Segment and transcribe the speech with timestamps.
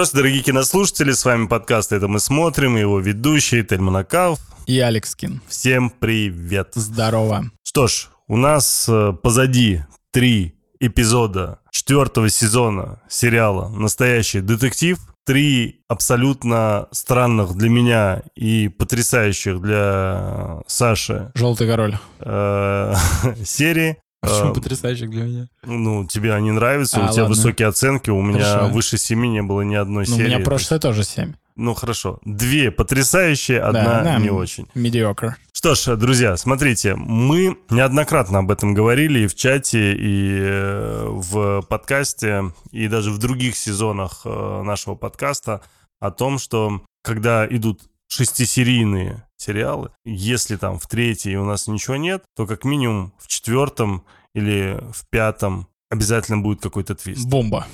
[0.00, 4.38] Здравствуйте, дорогие кинослушатели, с вами подкаст «Это мы смотрим», его ведущий Тельман Акав.
[4.66, 5.42] И Алекс Кин.
[5.46, 6.70] Всем привет.
[6.72, 7.50] Здорово.
[7.62, 14.98] Что ж, у нас э, позади три эпизода четвертого сезона сериала «Настоящий детектив».
[15.26, 21.98] Три абсолютно странных для меня и потрясающих для Саши Желтый король.
[22.20, 22.94] э,
[23.44, 23.98] серии.
[24.28, 25.48] Почему потрясающих для меня?
[25.64, 27.36] Ну, тебе они нравятся, А, у тебя ладно.
[27.36, 28.68] высокие оценки, у меня Хорошо.
[28.74, 30.28] выше семи не было ни одной Ну, у серии.
[30.34, 31.32] меня прошлое тоже 7.
[31.56, 32.20] Ну, хорошо.
[32.24, 34.66] Две потрясающие, одна да, не м, очень.
[34.74, 35.32] Mediocre.
[35.52, 41.60] Что ж, друзья, смотрите, мы неоднократно об этом говорили и в чате, и э, в
[41.62, 45.60] подкасте, и даже в других сезонах э, нашего подкаста
[45.98, 52.24] о том, что когда идут шестисерийные сериалы, если там в третьей у нас ничего нет,
[52.36, 57.26] то как минимум в четвертом или в пятом обязательно будет какой-то твист.
[57.26, 57.66] Бомба.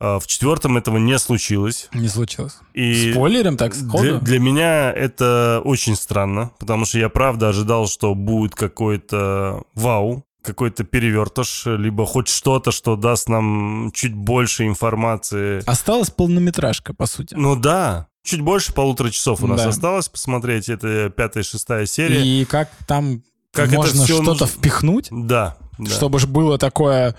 [0.00, 1.88] А В четвертом этого не случилось.
[1.94, 2.58] Не случилось.
[2.74, 4.18] И Спойлером так для, сходу?
[4.20, 10.82] для меня это очень странно, потому что я правда ожидал, что будет какой-то вау, какой-то
[10.82, 15.62] перевертыш, либо хоть что-то, что даст нам чуть больше информации.
[15.66, 17.34] Осталась полнометражка, по сути.
[17.34, 19.68] Ну да, чуть больше полутора часов у нас Да.
[19.68, 20.68] осталось посмотреть.
[20.68, 22.24] Это пятая, шестая серия.
[22.24, 25.90] И как там Как можно что-то нужно- впихнуть, Да, да.
[25.90, 27.14] чтобы же было такое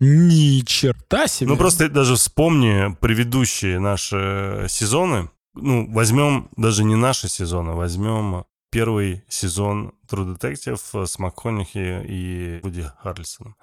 [0.00, 1.48] ни черта себе.
[1.50, 5.30] Ну просто даже вспомни предыдущие наши сезоны.
[5.54, 12.84] Ну, возьмем даже не наши сезоны, возьмем первый сезон True Detective с МакКонахи и Вуди
[13.02, 13.54] Харрельсоном.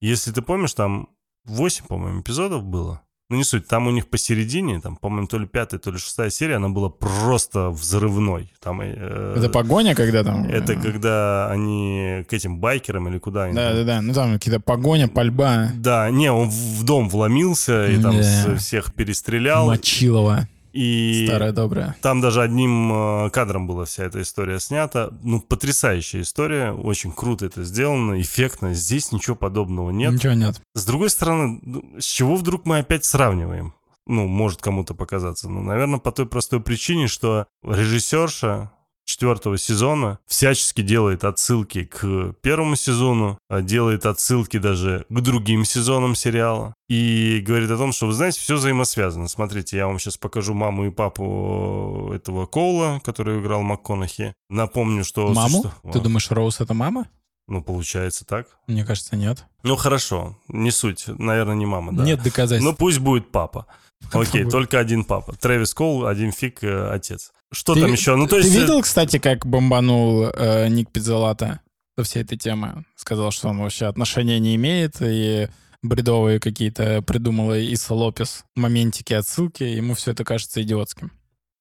[0.00, 1.08] Если ты помнишь, там
[1.44, 3.00] 8, по-моему, эпизодов было.
[3.30, 6.28] Ну, не суть, там у них посередине, там, по-моему, то ли пятая, то ли шестая
[6.28, 8.52] серия, она была просто взрывной.
[8.60, 10.44] Там, э, Это погоня, когда там...
[10.44, 14.60] это э, когда они к этим байкерам или куда они там Да-да-да, ну там какие-то
[14.60, 18.22] погоня, пальба, да, не, он в дом вломился и там Да.
[18.22, 19.68] с- всех перестрелял.
[19.68, 21.94] Мочилова, И старая добрая.
[22.02, 22.92] там даже одним
[23.26, 25.10] э, кадром была вся эта история снята.
[25.22, 28.74] Ну, потрясающая история, очень круто это сделано, эффектно.
[28.74, 30.14] Здесь ничего подобного нет.
[30.14, 30.60] Ничего нет.
[30.74, 33.72] С другой стороны, ну, с чего вдруг мы опять сравниваем?
[34.06, 35.48] Ну, может кому-то показаться.
[35.48, 38.72] Ну, наверное, по той простой причине, что режиссерша
[39.04, 46.14] четвертого сезона всячески делает отсылки к первому сезону, а делает отсылки даже к другим сезонам
[46.14, 46.74] сериала.
[46.88, 49.28] И говорит о том, что, вы знаете, все взаимосвязано.
[49.28, 54.34] Смотрите, я вам сейчас покажу маму и папу этого Коула, который играл МакКонахи.
[54.48, 55.28] Напомню, что...
[55.32, 55.62] Маму?
[55.62, 57.06] существу- Ты думаешь, Роуз это мама?
[57.46, 58.46] Ну, получается так.
[58.66, 59.44] Мне кажется, нет.
[59.62, 61.04] Ну, хорошо, не суть.
[61.06, 62.04] Наверное, не мама, да.
[62.04, 62.64] Нет доказательств.
[62.64, 63.66] Ну, пусть будет папа.
[64.12, 65.34] Окей, только один папа.
[65.34, 67.32] Трэвис Кол, один фиг, э, отец.
[67.54, 68.16] Что Ты- там еще?
[68.16, 68.52] Ну, то есть...
[68.52, 71.60] Ты э, видел, кстати, как бомбанул э, Ник Пиццалата
[71.96, 72.84] со всей этой темы?
[72.96, 75.48] Сказал, что он вообще отношения не имеет, и
[75.82, 79.62] бредовые какие-то придумала Иса Лопес моментики, отсылки.
[79.62, 81.12] Ему все это кажется идиотским.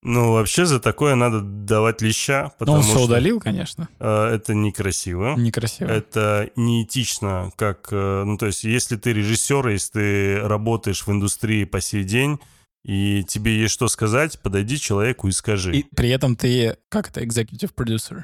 [0.06, 3.88] Ну, вообще за такое надо давать леща, Но потому он все что удалил, конечно.
[4.00, 5.36] э, это некрасиво.
[5.38, 5.88] Некрасиво.
[5.88, 7.88] Это неэтично, как...
[7.92, 12.38] э, Ну, то есть, если ты режиссер, если ты работаешь в индустрии по сей день,
[12.84, 15.76] и тебе есть что сказать, подойди человеку и скажи.
[15.76, 18.24] И при этом ты, как это, executive producer?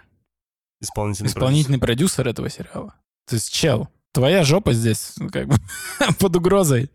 [0.81, 2.93] Исполнительный Исполнительный продюсер этого сериала.
[3.27, 5.55] То есть, чел, твоя жопа здесь ну, как бы
[6.19, 6.89] под угрозой.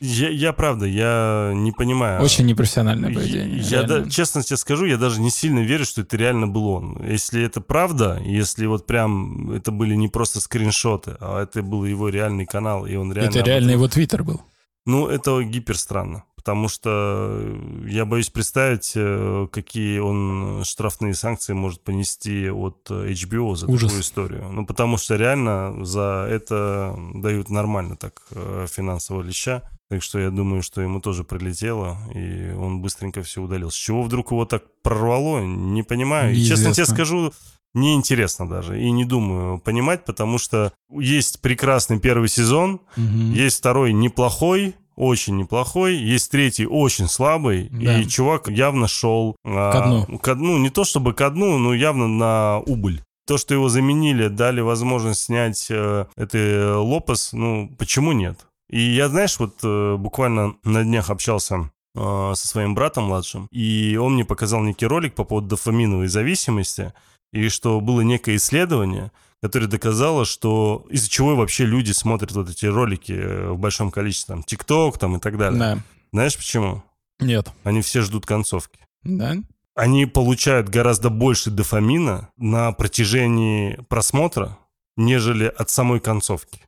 [0.00, 2.22] Я, я правда, я не понимаю.
[2.22, 3.58] Очень непрофессиональное поведение.
[3.60, 7.02] Я, да- честно тебе скажу, я даже не сильно верю, что это реально был он.
[7.06, 12.08] Если это правда, если вот прям это были не просто скриншоты, а это был его
[12.08, 13.30] реальный канал, и он реально...
[13.30, 14.42] Это реально этом- его твиттер был.
[14.86, 17.40] Ну, это гипер странно, потому что
[17.86, 23.88] я боюсь представить, э, какие он штрафные санкции может понести от э, HBO за Ужас.
[23.88, 24.50] такую историю.
[24.52, 29.62] Ну, потому что реально за это дают нормально так э, финансового леща.
[29.88, 33.70] Так что я думаю, что ему тоже прилетело, и он быстренько все удалил.
[33.70, 36.34] С чего вдруг его так прорвало, не понимаю.
[36.34, 37.32] И, честно тебе скажу,
[37.72, 38.78] неинтересно даже.
[38.80, 43.32] И не думаю понимать, потому что есть прекрасный первый сезон, Мгм.
[43.32, 47.98] есть второй неплохой, очень неплохой, есть третий очень слабый, Да.
[48.00, 50.18] и чувак явно шел а, Ко дну.
[50.18, 50.58] ко дну.
[50.58, 53.02] Не то чтобы ко дну, но явно на убыль.
[53.26, 58.46] То, что его заменили, дали возможность снять э, это э, Лопес, ну, почему нет?
[58.70, 63.96] И я, знаешь, вот э, буквально на днях общался э, со своим братом младшим, и
[63.96, 66.92] он мне показал некий ролик по поводу дофаминовой зависимости,
[67.32, 69.10] и что было некое исследование,
[69.44, 74.36] которое доказало, что из-за чего вообще люди смотрят вот эти ролики э, в большом количестве,
[74.36, 75.58] там, ТикТок там и так далее.
[75.58, 75.78] Да.
[76.14, 76.82] Знаешь почему?
[77.20, 77.52] Нет.
[77.62, 78.78] Они все ждут концовки.
[79.02, 79.36] Да?
[79.74, 84.56] Они получают гораздо больше дофамина на протяжении просмотра,
[84.96, 86.62] нежели от самой концовки.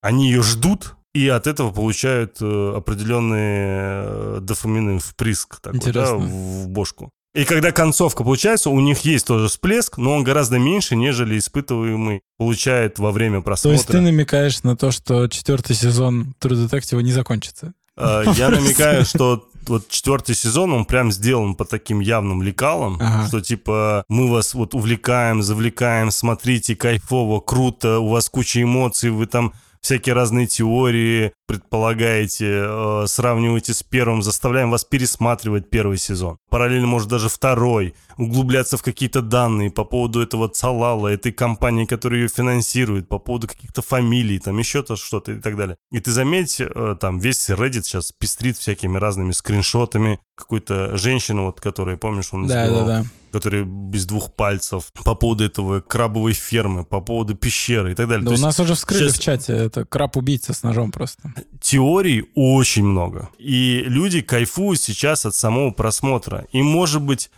[0.00, 6.18] Они ее ждут, и от этого получают э, определенные э, дофамины впрыск такой, да, Интересно.
[6.18, 7.10] в бошку.
[7.34, 12.20] И когда концовка получается, у них есть тоже всплеск, но он гораздо меньше, нежели испытываемый
[12.36, 13.72] получает во время То просмотра.
[13.76, 17.72] есть ты намекаешь на то, что четвертый сезон True Detective не закончится?
[17.96, 23.28] Э, Я намекаю, что вот четвертый сезон, он прям сделан по таким явным лекалам, Ага.
[23.28, 29.24] что типа мы вас вот увлекаем, завлекаем, смотрите, кайфово, круто, у вас куча эмоций, вы
[29.26, 36.38] там всякие разные теории предполагаете, э, сравниваете с первым, заставляем вас пересматривать первый сезон.
[36.50, 42.20] Параллельно, может, даже второй, углубляться в какие-то данные по поводу этого Цалала, этой компании, которая
[42.20, 45.76] ее финансирует, по поводу каких-то фамилий, там еще то что-то и так далее.
[45.90, 51.60] И ты заметь, э, там весь Reddit сейчас пестрит всякими разными скриншотами какой-то женщины, вот,
[51.60, 53.08] которая, помнишь, он Да, сделал, да, да.
[53.32, 58.22] Который без двух пальцев, по поводу этого крабовой фермы, по поводу пещеры и так далее.
[58.24, 59.52] Да То у есть нас уже вскрыли сейчас- в чате.
[59.54, 61.32] Это краб-убийца с ножом просто.
[61.60, 63.28] теорий очень много.
[63.38, 66.46] И люди кайфуют сейчас от самого просмотра.
[66.52, 67.30] Им, может быть,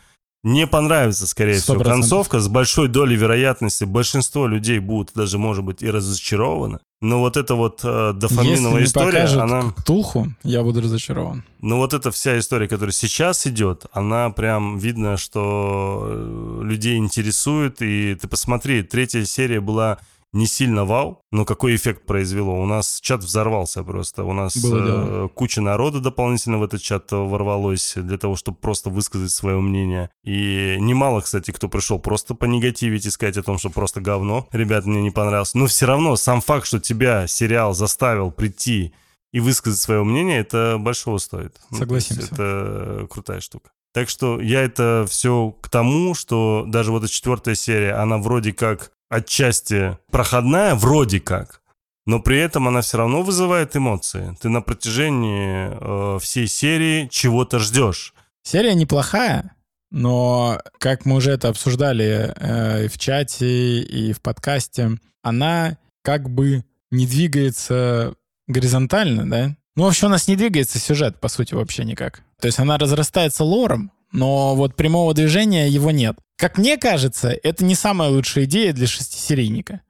[0.42, 2.00] не понравится, скорее Сто всего, процентов.
[2.02, 2.40] концовка.
[2.40, 6.80] С большой долей вероятности большинство людей будут даже, может быть, и разочарованы.
[7.04, 9.72] Но вот эта вот э, Если дофаминовая не история, покажут она...
[9.72, 11.44] Ктулху, я буду разочарован.
[11.60, 17.82] Ну вот эта вся история, которая сейчас идет, она прям видно, что э, людей интересует.
[17.82, 19.98] И ты посмотри, третья серия была
[20.34, 22.60] не сильно вау, но какой эффект произвело.
[22.60, 24.24] У нас чат взорвался просто.
[24.24, 25.28] У нас Было э, дело.
[25.28, 30.10] куча народа дополнительно в этот чат ворвалось для того, чтобы просто высказать свое мнение.
[30.24, 34.48] И немало, кстати, кто пришел просто понегативить и сказать о том, что просто говно.
[34.52, 35.56] Ребят, мне не понравился.
[35.56, 38.92] Но все равно сам факт, что тебя сериал заставил прийти
[39.32, 41.56] и высказать свое мнение, это большого стоит.
[41.70, 42.28] Ну, Согласимся.
[42.32, 43.70] это крутая штука.
[43.92, 48.52] Так что я это все к тому, что даже вот эта четвертая серия, она вроде
[48.52, 51.60] как отчасти проходная, вроде как,
[52.06, 54.36] но при этом она все равно вызывает эмоции.
[54.40, 58.14] Ты на протяжении э, всей серии чего-то ждешь.
[58.42, 59.54] Серия неплохая,
[59.90, 66.64] но, как мы уже это обсуждали э, в чате, и в подкасте, она как бы
[66.90, 68.14] не двигается
[68.46, 69.56] горизонтально, да?
[69.76, 72.22] Ну, вообще у нас не двигается сюжет, по сути, вообще никак.
[72.40, 76.16] То есть она разрастается лором, но вот прямого движения его нет.
[76.36, 79.80] Как мне кажется, это не самая лучшая идея для шестисерийника.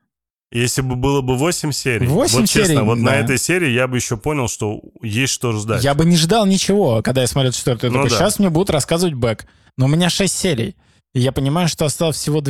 [0.52, 3.16] Если бы было бы 8 серий, Восемь вот честно, серий, вот на да.
[3.16, 5.82] этой серии я бы еще понял, что есть что ждать.
[5.82, 7.90] Я бы не ждал ничего, когда я смотрел четвертую.
[7.92, 8.16] Ну такой, да.
[8.16, 9.46] сейчас мне будут рассказывать бэк.
[9.76, 10.76] Но у меня шесть серий.
[11.12, 12.40] И я понимаю, что осталось всего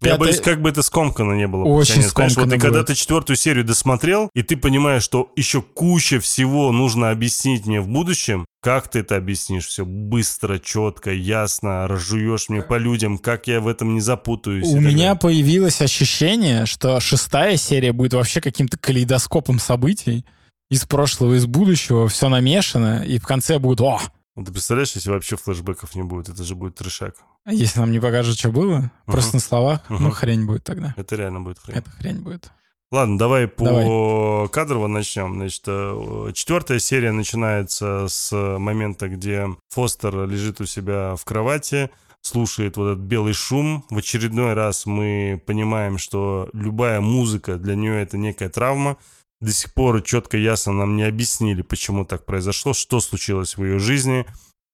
[0.00, 0.10] две.
[0.10, 1.64] Я боюсь, как бы это скомкано не было.
[1.64, 2.12] Очень конец.
[2.12, 6.72] Знаешь, Вот и когда ты четвертую серию досмотрел, и ты понимаешь, что еще куча всего
[6.72, 9.66] нужно объяснить мне в будущем, как ты это объяснишь?
[9.66, 14.66] Все быстро, четко, ясно, разжуешь мне по людям, как я в этом не запутаюсь.
[14.66, 15.14] У меня далее.
[15.16, 20.24] появилось ощущение, что шестая серия будет вообще каким-то калейдоскопом событий
[20.70, 24.00] из прошлого, из будущего, все намешано, и в конце будет «О!»
[24.38, 27.16] Ну, Ты представляешь, если вообще флешбеков не будет, это же будет трешак.
[27.44, 30.10] А если нам не покажут, что было, просто на словах, ну Мгм.
[30.12, 30.94] хрень будет тогда.
[30.96, 31.76] Это реально будет хрень.
[31.76, 32.52] Это хрень будет.
[32.92, 35.34] Ладно, давай по кадрово начнем.
[35.34, 41.90] Значит, э, четвертая серия начинается с момента, где Фостер лежит у себя в кровати,
[42.20, 43.84] слушает вот этот белый шум.
[43.90, 48.98] В очередной раз мы понимаем, что любая музыка для нее это некая травма.
[49.40, 53.64] До сих пор четко и ясно нам не объяснили, почему так произошло, что случилось в
[53.64, 54.26] ее жизни.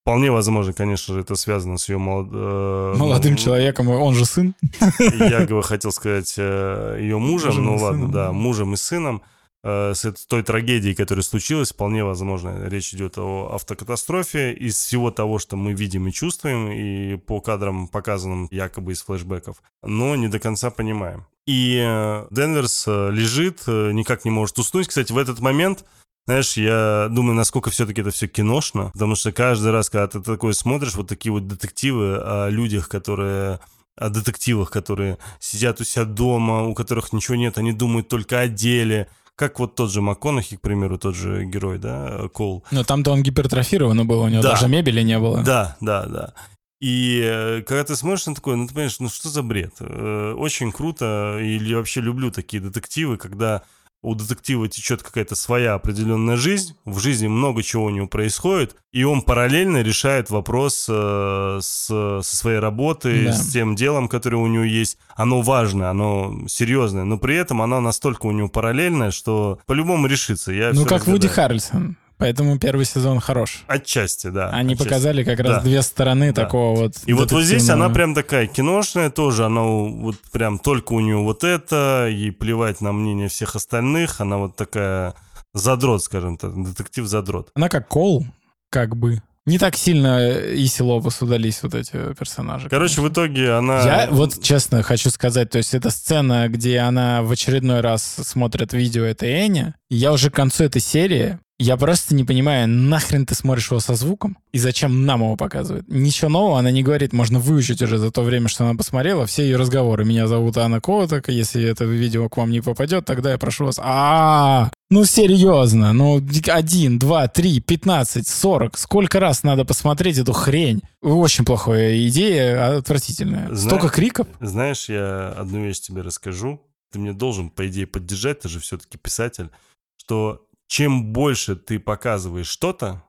[0.03, 4.25] Вполне возможно, конечно же, это связано с ее молод- э, Молодым ну, человеком, он же
[4.25, 4.55] сын.
[4.99, 8.33] я хотел сказать э, ее мужем, Мужем ну ладно, сыном, да.
[8.33, 9.23] мужем и сыном.
[9.65, 14.53] Э, С той трагедией, которая случилась, вполне возможно, речь идет о автокатастрофе.
[14.53, 19.63] Из всего того, что мы видим и чувствуем, и по кадрам, показанным якобы из флешбеков,
[19.83, 21.27] но не до конца понимаем.
[21.47, 24.89] И э, Денверс э, лежит, никак не может уснуть.
[24.89, 25.85] Кстати, в этот момент
[26.27, 30.55] знаешь, я думаю, насколько все-таки это все киношно, потому что каждый раз, когда ты такое
[30.55, 33.61] смотришь, вот такие вот детективы о людях, которые
[33.97, 38.49] о детективах, которые сидят у себя дома, у которых ничего нет, они думают только о
[38.49, 39.09] деле.
[39.37, 42.65] Как вот тот же МакКонахи, к примеру, тот же герой, да, Кол.
[42.71, 44.51] Но там-то он гипертрофированный был, у него Да.
[44.53, 45.43] даже мебели не было.
[45.43, 46.35] Да, да, да.
[46.81, 49.73] И э, когда ты смотришь на такое, ну ты понимаешь, ну что за бред?
[49.81, 53.63] Э, Очень круто, или вообще люблю такие детективы, когда
[54.05, 59.03] у детектива течет какая-то своя определенная жизнь, в жизни много чего у него происходит, и
[59.05, 63.33] он параллельно решает вопрос э, с, со своей работой, Да.
[63.33, 64.99] с тем делом, которое у него есть.
[65.17, 70.53] Оно важное, оно серьезное, но при этом оно настолько у него параллельное, что по-любому решится.
[70.53, 71.27] Я Ну, как Вуди.
[71.29, 71.97] Харрельсон.
[72.19, 73.65] Поэтому первый сезон хорош.
[73.67, 74.51] Отчасти, да.
[74.51, 74.85] Они отчасти.
[74.89, 75.61] показали как раз Да.
[75.63, 76.43] две стороны Да.
[76.43, 76.93] такого вот.
[77.07, 81.17] И вот, вот здесь она прям такая киношная тоже, она вот прям только у нее
[81.17, 85.15] вот это, ей плевать на мнение всех остальных, она вот такая
[85.53, 87.51] задрот, скажем так, детектив-задрот.
[87.55, 88.25] Она как Кол,
[88.71, 89.21] как бы.
[89.47, 92.71] Не так сильно Иси Лопес удались вот эти персонажи.
[92.71, 93.03] Короче, конечно.
[93.03, 93.83] в итоге она...
[93.83, 98.73] Я вот честно хочу сказать, то есть это сцена, где она в очередной раз смотрит
[98.73, 103.35] видео этой Эни, я уже к концу этой серии я просто не понимаю, нахрен ты
[103.35, 104.37] смотришь его со звуком?
[104.53, 105.87] И зачем нам его показывают?
[105.89, 109.45] Ничего нового она не говорит, можно выучить уже за то время, что она посмотрела все
[109.45, 110.05] ее разговоры.
[110.05, 113.79] Меня зовут Анна Коток, если это видео к вам не попадет, тогда я прошу вас...
[113.81, 118.77] а Ну, серьезно, ну, один, два, три, пятнадцать, сорок.
[118.77, 120.83] Сколько раз надо посмотреть эту хрень?
[121.03, 123.55] Очень плохая идея, отвратительная.
[123.55, 124.27] Столько криков.
[124.41, 126.61] Знаешь, я одну вещь тебе расскажу.
[126.91, 129.51] Ты мне должен, по идее, поддержать, ты же все-таки писатель,
[129.97, 133.05] что чем больше ты показываешь что-то,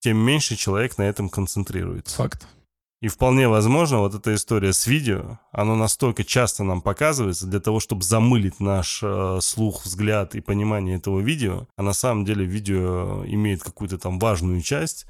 [0.00, 2.16] тем меньше человек на этом концентрируется.
[2.16, 2.48] Факт.
[3.00, 7.78] И вполне возможно, вот эта история с видео, она настолько часто нам показывается для того,
[7.78, 13.24] чтобы замылить наш э, слух, взгляд и понимание этого видео, а на самом деле видео
[13.26, 15.06] имеет какую-то там важную часть,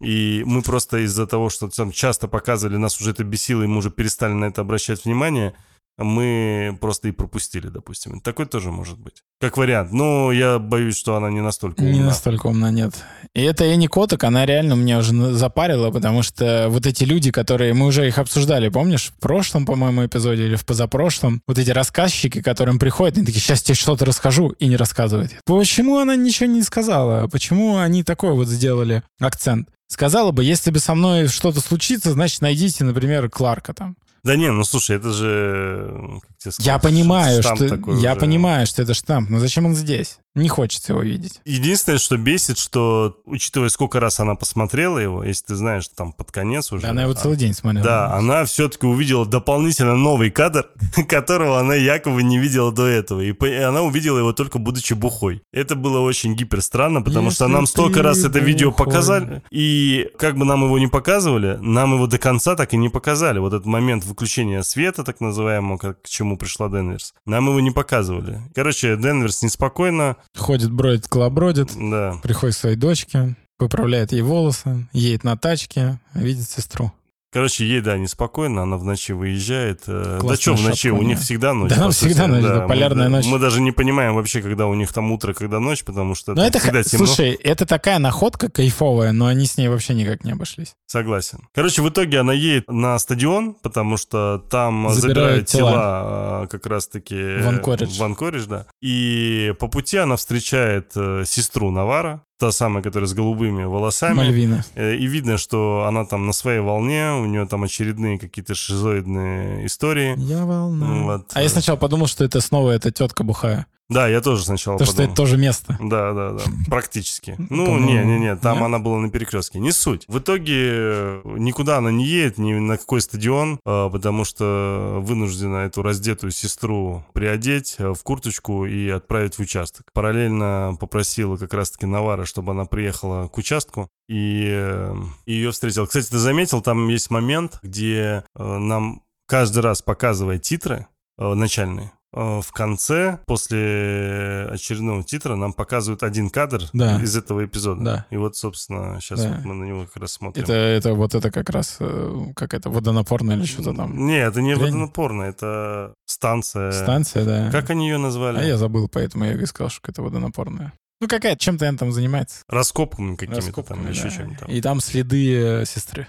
[0.00, 3.78] и мы просто из-за того, что там часто показывали, нас уже это бесило, и мы
[3.78, 5.56] уже перестали на это обращать внимание,
[6.04, 8.20] мы просто и пропустили, допустим.
[8.20, 9.22] Такой тоже может быть.
[9.40, 9.92] Как вариант.
[9.92, 11.92] Но я боюсь, что она не настолько умна.
[11.92, 12.94] Не настолько умна, нет.
[13.34, 17.74] И это Энни Коток, она реально меня уже запарила, потому что вот эти люди, которые...
[17.74, 19.12] Мы уже их обсуждали, помнишь?
[19.16, 21.42] В прошлом, по-моему, эпизоде или в позапрошлом.
[21.46, 25.32] Вот эти рассказчики, которым приходят, они такие, сейчас тебе что-то расскажу, и не рассказывают.
[25.44, 27.28] Почему она ничего не сказала?
[27.28, 29.68] Почему они такой вот сделали акцент?
[29.86, 33.96] Сказала бы, если бы со мной что-то случится, значит, найдите, например, Кларка там.
[34.24, 36.20] Да не, ну слушай, это же...
[36.38, 38.20] Сказать, я понимаю, что я уже...
[38.20, 40.18] понимаю, что это штамп, но зачем он здесь?
[40.34, 41.40] Не хочется его видеть.
[41.44, 46.30] Единственное, что бесит, что, учитывая, сколько раз она посмотрела его, если ты знаешь, там под
[46.30, 46.82] конец уже...
[46.82, 47.84] Да, она его целый день смотрела.
[47.84, 50.68] Да, она все-таки увидела дополнительно новый кадр,
[51.08, 53.20] которого она якобы не видела до этого.
[53.20, 55.42] И она увидела его только будучи бухой.
[55.52, 60.08] Это было очень гипер странно, потому если что нам столько раз это видео показали, и
[60.18, 63.38] как бы нам его не показывали, нам его до конца так и не показали.
[63.38, 67.14] Вот этот момент выключения света, так называемого, как, к чему пришла Денверс.
[67.26, 68.42] Нам его не показывали.
[68.54, 71.70] Короче, Денверс неспокойно Ходит, бродит, колобродит.
[71.76, 72.18] Да.
[72.22, 76.92] Приходит к своей дочке, поправляет ей волосы, едет на тачке, видит сестру.
[77.30, 79.82] Короче, ей, да, неспокойно, она в ночи выезжает.
[79.84, 81.70] Классная да что в ночи, у них всегда ночь.
[81.70, 83.26] Да, нам всегда ночь, да, полярная мы, ночь.
[83.26, 86.44] Мы даже не понимаем вообще, когда у них там утро, когда ночь, потому что но
[86.44, 87.06] это, всегда темно.
[87.06, 90.74] Слушай, это такая находка кайфовая, но они с ней вообще никак не обошлись.
[90.86, 91.46] Согласен.
[91.54, 96.46] Короче, в итоге она едет на стадион, потому что там забирают, забирают тела, тела а,
[96.46, 97.14] как раз-таки...
[97.14, 97.98] В Анкоридж.
[97.98, 98.66] В Анкоридж, да.
[98.80, 104.14] И по пути она встречает э, сестру Навара, та самая, которая с голубыми волосами.
[104.14, 104.64] Мальвина.
[104.74, 109.66] Э, и видно, что она там на своей волне, у нее там очередные какие-то шизоидные
[109.66, 110.14] истории.
[110.18, 111.02] Я волна.
[111.02, 111.30] Вот.
[111.34, 113.66] А я сначала подумал, что это снова эта тетка бухая.
[113.88, 114.94] Да, я тоже сначала То, подумал.
[114.94, 115.76] что это тоже место.
[115.80, 117.36] Да, да, да, практически.
[117.48, 119.58] Ну, не-не-не, там она была на перекрестке.
[119.58, 120.04] Не суть.
[120.08, 125.58] В итоге э, никуда она не едет, ни на какой стадион, а, потому что вынуждена
[125.58, 129.86] эту раздетую сестру приодеть э, в курточку и отправить в участок.
[129.94, 135.86] Параллельно попросила как раз-таки Навара, чтобы она приехала к участку и э, ее встретил.
[135.86, 140.86] Кстати, ты заметил, там есть момент, где нам каждый раз показывает титры
[141.18, 147.00] начальные, Э, в конце, после очередного титра, нам показывают один кадр да.
[147.02, 147.84] из этого эпизода.
[147.84, 148.06] Да.
[148.10, 149.30] И вот, собственно, сейчас да.
[149.30, 150.44] вот мы на него как раз смотрим.
[150.44, 154.06] Это, это вот это как раз, э, как это, водонапорная или что-то там?
[154.06, 154.66] Не, это не Хрень?
[154.66, 156.72] водонапорная, это станция.
[156.72, 157.50] Станция, да.
[157.50, 158.38] Как они ее назвали?
[158.38, 160.72] А я забыл, поэтому я и сказал, что это водонапорная.
[161.00, 162.42] Ну, какая, чем-то она там занимается.
[162.48, 163.90] Раскопками какими-то Раскопками, там, да.
[163.90, 164.46] еще чем-то.
[164.46, 166.08] И там следы э, сестры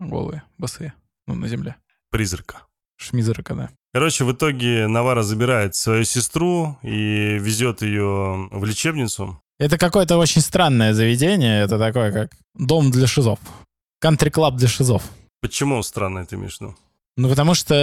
[0.00, 0.94] голые, босые,
[1.26, 1.76] ну, на земле.
[2.10, 2.62] Призрака.
[2.96, 3.70] Шмизрака, да.
[3.94, 9.40] Короче, в итоге Навара забирает свою сестру и везет ее в лечебницу.
[9.60, 11.62] Это какое-то очень странное заведение.
[11.62, 13.38] Это такое, как дом для шизов.
[14.00, 15.04] Кантри-клаб для шизов.
[15.40, 16.74] Почему странно это имеешь в виду?
[17.16, 17.74] Ну, потому что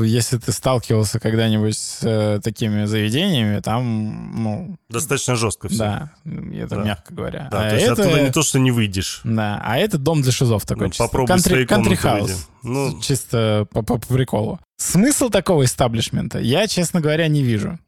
[0.00, 4.78] э, если ты сталкивался когда-нибудь с э, такими заведениями, там, ну...
[4.88, 5.78] Достаточно жестко все.
[5.78, 6.12] Да,
[6.54, 6.82] это да.
[6.82, 7.48] мягко говоря.
[7.50, 8.02] Да, а то есть это...
[8.02, 9.20] оттуда не то, что не выйдешь.
[9.24, 10.86] Да, а это дом для шизов такой.
[10.86, 12.48] Ну, попробуй кантри, кантри хаус.
[12.62, 12.98] Ну...
[13.02, 14.58] Чисто по, по, по приколу.
[14.78, 17.78] Смысл такого истаблишмента я, честно говоря, не вижу.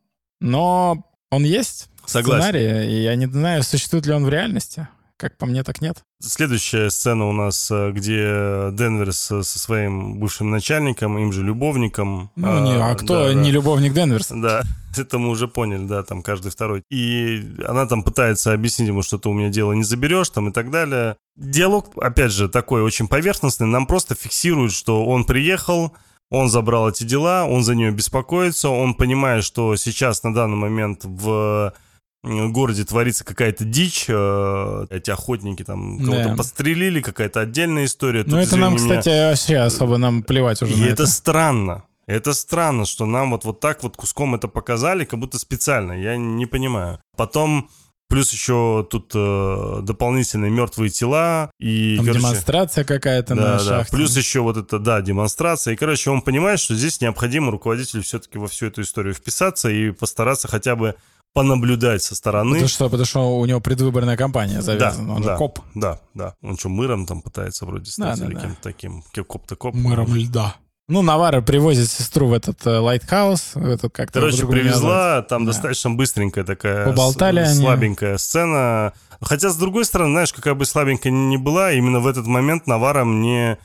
[0.40, 1.88] Но он есть.
[2.04, 2.48] Согласен.
[2.48, 4.88] Сценарий, и я не знаю, существует ли он в реальности.
[5.20, 5.98] Как по мне, так нет.
[6.22, 12.30] Следующая сцена у нас, э, где Денверс со своим бывшим начальником, им же любовником.
[12.36, 13.56] Ну, а, не, а кто да, не да.
[13.56, 14.34] любовник Денверса?
[14.34, 14.62] Да,
[14.96, 16.84] это мы уже поняли, да, там каждый второй.
[16.90, 20.52] И она там пытается объяснить ему, что ты у меня дело не заберешь, там и
[20.52, 21.16] так далее.
[21.36, 25.92] Диалог, опять же, такой очень поверхностный, нам просто фиксирует, что он приехал,
[26.30, 31.04] он забрал эти дела, он за нее беспокоится, он понимает, что сейчас на данный момент
[31.04, 31.74] в
[32.22, 36.36] городе творится какая-то дичь, э, эти охотники там кого-то Да.
[36.36, 38.24] подстрелили, какая-то отдельная история.
[38.26, 41.06] Ну, это нам, меня, кстати, вообще особо нам плевать уже И это это.
[41.06, 41.84] странно.
[42.06, 45.92] Это странно, что нам вот, вот так вот куском это показали, как будто специально.
[45.92, 46.98] Я не понимаю.
[47.16, 47.70] Потом
[48.08, 53.64] плюс еще тут э, дополнительные мертвые тела и, Там короче, демонстрация какая-то да, на да.
[53.64, 53.96] шахте.
[53.96, 55.74] Плюс еще вот это, да, демонстрация.
[55.74, 59.92] И, короче, он понимает, что здесь необходимо руководителю все-таки во всю эту историю вписаться и
[59.92, 60.96] постараться хотя бы
[61.32, 62.52] понаблюдать со стороны.
[62.52, 65.14] Потому что, потому что у него предвыборная кампания завязана.
[65.16, 65.60] Он да, же коп.
[65.74, 66.34] Да, да.
[66.42, 68.40] Он что, мэром там пытается вроде стать Да, да, или да.
[68.40, 69.02] кем-то таким?
[69.12, 69.74] Ке- Коп-то коп.
[69.74, 70.56] Мэром льда.
[70.88, 75.52] Ну, Навара привозит сестру в этот э, lighthouse, в этот как-то Короче, привезла, там Да.
[75.52, 77.60] достаточно быстренькая такая Поболтали с- они.
[77.60, 78.92] слабенькая сцена.
[79.20, 83.04] Хотя, с другой стороны, знаешь, какая бы слабенькая ни была, именно в этот момент Навара
[83.04, 83.58] мне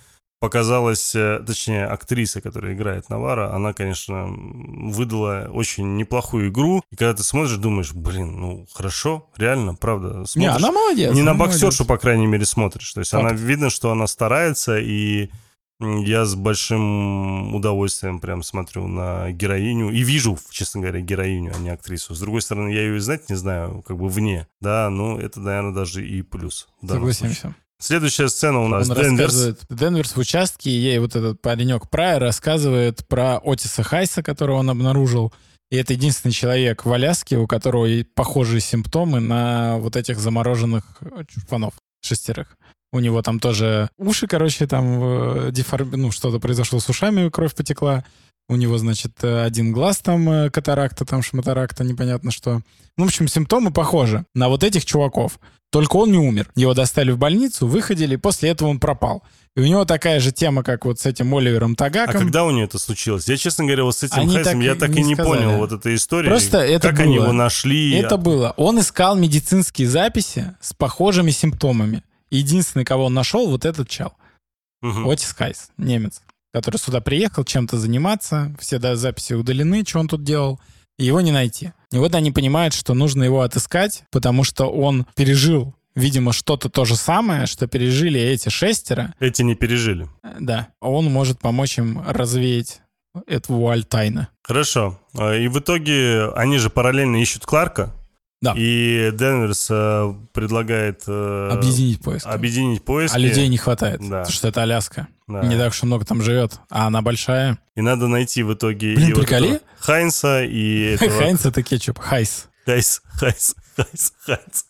[0.46, 6.84] показалась, э, точнее, актриса, которая играет Навара, она, конечно, выдала очень неплохую игру.
[6.92, 10.26] И когда ты смотришь, думаешь, блин, ну, хорошо, реально, правда.
[10.26, 11.16] Смотришь, Не, она молодец.
[11.16, 11.62] не на она молодец.
[11.62, 12.94] боксершу, по крайней мере, смотришь.
[12.94, 13.24] То есть Факт.
[13.26, 15.32] она видно, что она старается, и
[15.80, 21.70] я с большим удовольствием прям смотрю на героиню и вижу, честно говоря, героиню, а не
[21.70, 22.14] актрису.
[22.14, 25.74] С другой стороны, я ее знать не знаю, как бы вне, да, ну это, наверное,
[25.74, 26.68] даже и плюс.
[26.84, 27.56] данном случае.
[27.80, 29.58] Следующая сцена у нас Он Денверс.
[29.70, 34.70] Денверс в участке, и ей вот этот паренек Прайер рассказывает про Отиса Хайса, которого он
[34.70, 35.34] обнаружил.
[35.72, 41.24] И это единственный человек в Аляске, у которого похожие симптомы на вот этих замороженных э,
[41.28, 42.56] чурпанов шестерых.
[42.94, 45.92] У него там тоже уши, короче, там э, деформ...
[45.92, 48.06] ну, что-то произошло с ушами, кровь потекла.
[48.48, 52.62] У него, значит, э, один глаз там э, катаракта, там шматаракта, непонятно что.
[52.98, 55.40] Ну, в общем, симптомы похожи на вот этих чуваков.
[55.72, 56.50] Только он не умер.
[56.56, 59.24] Его достали в больницу, выходили, и после этого он пропал.
[59.56, 62.22] И у него такая же тема, как вот с этим Оливером А Тагаком.
[62.22, 63.28] когда у нее это случилось?
[63.28, 65.36] Я, честно говоря, вот с этим Они Хайсом так я так и не сказали.
[65.44, 66.28] понял вот этой истории.
[66.30, 67.24] Просто это как они было.
[67.26, 67.94] его нашли?
[67.96, 68.54] Это было.
[68.58, 72.04] Он искал медицинские записи с похожими симптомами.
[72.30, 74.14] Единственный, кого он нашел, вот этот чел.
[74.82, 75.10] Мгм.
[75.10, 76.22] Отис Хайс, немец,
[76.56, 78.56] который сюда приехал чем-то заниматься.
[78.58, 80.58] Все да, записи удалены, что он тут делал.
[80.98, 81.74] И его не найти.
[81.92, 86.86] И вот они понимают, что нужно его отыскать, потому что он пережил, видимо, что-то то
[86.86, 89.14] же самое, что пережили эти шестеро.
[89.20, 90.08] Эти не пережили.
[90.24, 90.68] Э, Да.
[90.80, 92.80] Он может помочь им развеять
[93.28, 94.28] эту вуаль тайны.
[94.42, 94.98] Хорошо.
[95.18, 97.92] А, И в итоге они же параллельно ищут Кларка.
[98.42, 98.54] Да.
[98.58, 102.28] И Денверс э, предлагает э, Объединить поиски.
[102.28, 103.16] объединить поиски.
[103.16, 104.20] А людей не хватает, Да.
[104.20, 105.08] потому что это Аляска.
[105.28, 105.42] Да.
[105.44, 107.58] Не так уж и много там живет, а она большая.
[107.76, 109.48] И надо найти в итоге Блин, и вот приколи?
[109.56, 111.12] этого Хайнса и этого...
[111.18, 111.98] Хайнц это кетчуп.
[112.00, 112.48] Хайс.
[112.66, 114.66] Хайс, Хайс, Хайс, Хайс.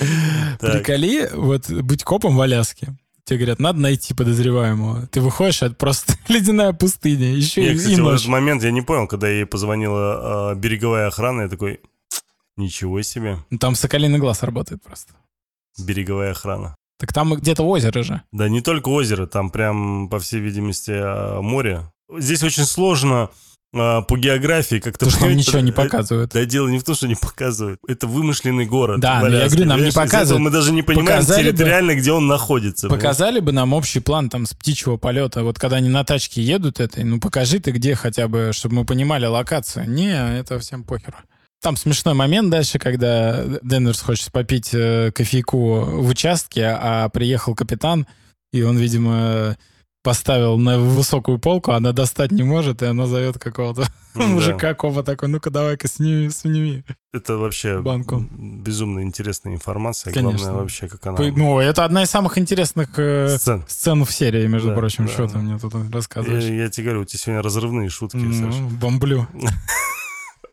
[0.60, 2.94] Приколи, вот быть копом в Аляске.
[3.24, 5.06] Тебе говорят, надо найти подозреваемого.
[5.06, 7.32] Ты выходишь, а это просто ледяная пустыня.
[7.32, 8.14] Еще Я, и, кстати, и в ночь.
[8.20, 11.80] этот момент я не понял, когда ей позвонила э, береговая охрана, я такой,
[12.60, 15.12] ничего себе, Ну, Там соколиный глаз работает просто.
[15.78, 16.74] береговая охрана.
[16.98, 18.22] Так там где-то озеро же.
[18.32, 21.90] Да не только озеро, там прям, по всей видимости, э, море.
[22.18, 23.30] Здесь очень сложно
[23.72, 25.06] э, по географии как-то...
[25.06, 26.32] Потому что нам ничего не потому- показывают.
[26.32, 27.78] Да дело не в том, что не показывают.
[27.88, 29.00] Это вымышленный город.
[29.00, 29.94] Да, я говорю, нам не понимаешь?
[29.94, 30.42] Показывают.
[30.44, 32.88] Мы даже не понимаем Показали бы- территориально, где он находится.
[32.88, 33.02] понимаешь?
[33.02, 35.42] Показали бы нам общий план там с птичьего полета.
[35.44, 38.84] Вот когда они на тачке едут этой, ну покажи ты где хотя бы, чтобы мы
[38.84, 39.88] понимали локацию.
[39.88, 41.16] Не, это всем похеру.
[41.62, 48.06] Там смешной момент дальше, когда Денверс хочет попить э, кофейку в участке, а приехал капитан,
[48.52, 49.58] и он, видимо,
[50.02, 54.26] поставил на высокую полку, она достать не может, и она зовет какого-то Да.
[54.26, 56.82] мужика, копа такой, ну-ка давай-ка сними, сними.
[57.12, 58.26] Это вообще банку.
[58.30, 60.14] безумно интересная информация.
[60.14, 60.38] Конечно.
[60.38, 61.18] Главное вообще, как она...
[61.18, 63.64] Ну, это одна из самых интересных э, Сцен.
[63.68, 65.06] сцен в серии, между Да, прочим.
[65.06, 65.12] да.
[65.12, 66.44] Что ты мне тут Я, рассказываешь?
[66.44, 68.62] я тебе говорю, у тебя сегодня разрывные шутки, Ну, Саша.
[68.80, 69.26] бомблю.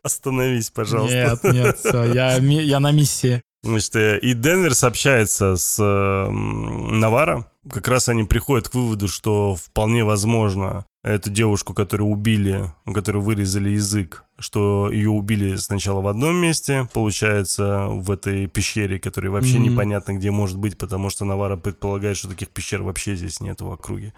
[0.08, 1.38] Остановись, пожалуйста.
[1.42, 3.42] Нет, нет, всё, я, я на миссии.
[3.62, 7.50] Значит, э, и Денверс общается с э, Навара.
[7.70, 13.18] Как раз они приходят к выводу, что вполне возможно эту девушку, которую убили, у которой
[13.18, 19.58] вырезали язык, что ее убили сначала в одном месте, получается, в этой пещере, которая вообще
[19.58, 19.72] Мгм.
[19.72, 23.70] непонятно где может быть, потому что Навара предполагает, что таких пещер вообще здесь нет в
[23.70, 24.14] округе.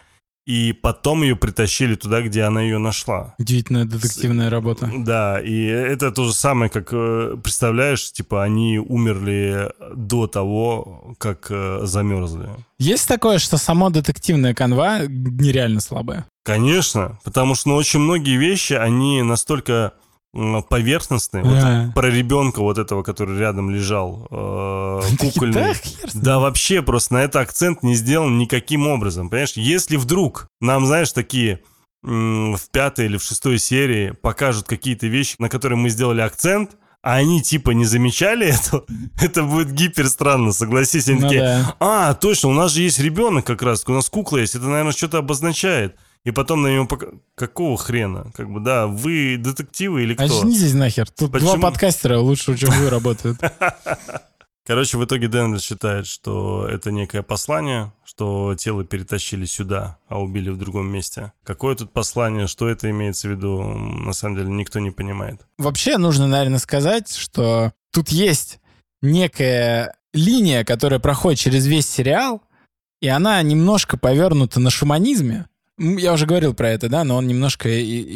[0.50, 3.34] И потом ее притащили туда, где она ее нашла.
[3.38, 4.90] Удивительная детективная работа.
[4.98, 11.46] Да, и это то же самое, как, э, представляешь, типа они умерли до того, как
[11.50, 12.48] э, замерзли.
[12.80, 16.26] Есть такое, что само детективная канва нереально слабая.
[16.42, 19.92] Конечно, потому что ну, очень многие вещи, они настолько
[20.34, 21.42] м, поверхностные.
[21.44, 25.54] Вот про ребенка вот этого, который рядом лежал, э, кукольный.
[25.62, 26.22] «Да, хер с ним».
[26.24, 29.28] Да, вообще просто на это акцент не сделан никаким образом.
[29.28, 31.60] Понимаешь, если вдруг нам, знаешь, такие
[32.02, 36.70] в пятой или в шестой серии покажут какие-то вещи, на которые мы сделали акцент,
[37.02, 38.84] а они типа не замечали это,
[39.20, 41.08] это будет гипер странно, согласись.
[41.08, 41.76] Они Ну такие, да.
[41.80, 44.92] а, точно, у нас же есть ребенок как раз, у нас кукла есть, это, наверное,
[44.92, 45.96] что-то обозначает.
[46.24, 47.08] И потом на него пока...
[47.34, 48.30] Какого хрена?
[48.34, 50.24] Как бы, да, вы детективы или кто?
[50.24, 51.08] Очнитесь нахер.
[51.10, 51.52] Тут Почему?
[51.52, 53.38] два подкастера лучше, чем вы работают.
[54.66, 60.50] Короче, в итоге Денвер считает, что это некое послание, что тело перетащили сюда, а убили
[60.50, 61.32] в другом месте.
[61.42, 65.40] Какое тут послание, что это имеется в виду, на самом деле никто не понимает.
[65.58, 68.60] Вообще нужно, наверное, сказать, что тут есть
[69.02, 72.42] некая линия, которая проходит через весь сериал,
[73.00, 75.46] и она немножко повернута на шаманизме.
[75.80, 77.68] Я уже говорил про это, да, но он немножко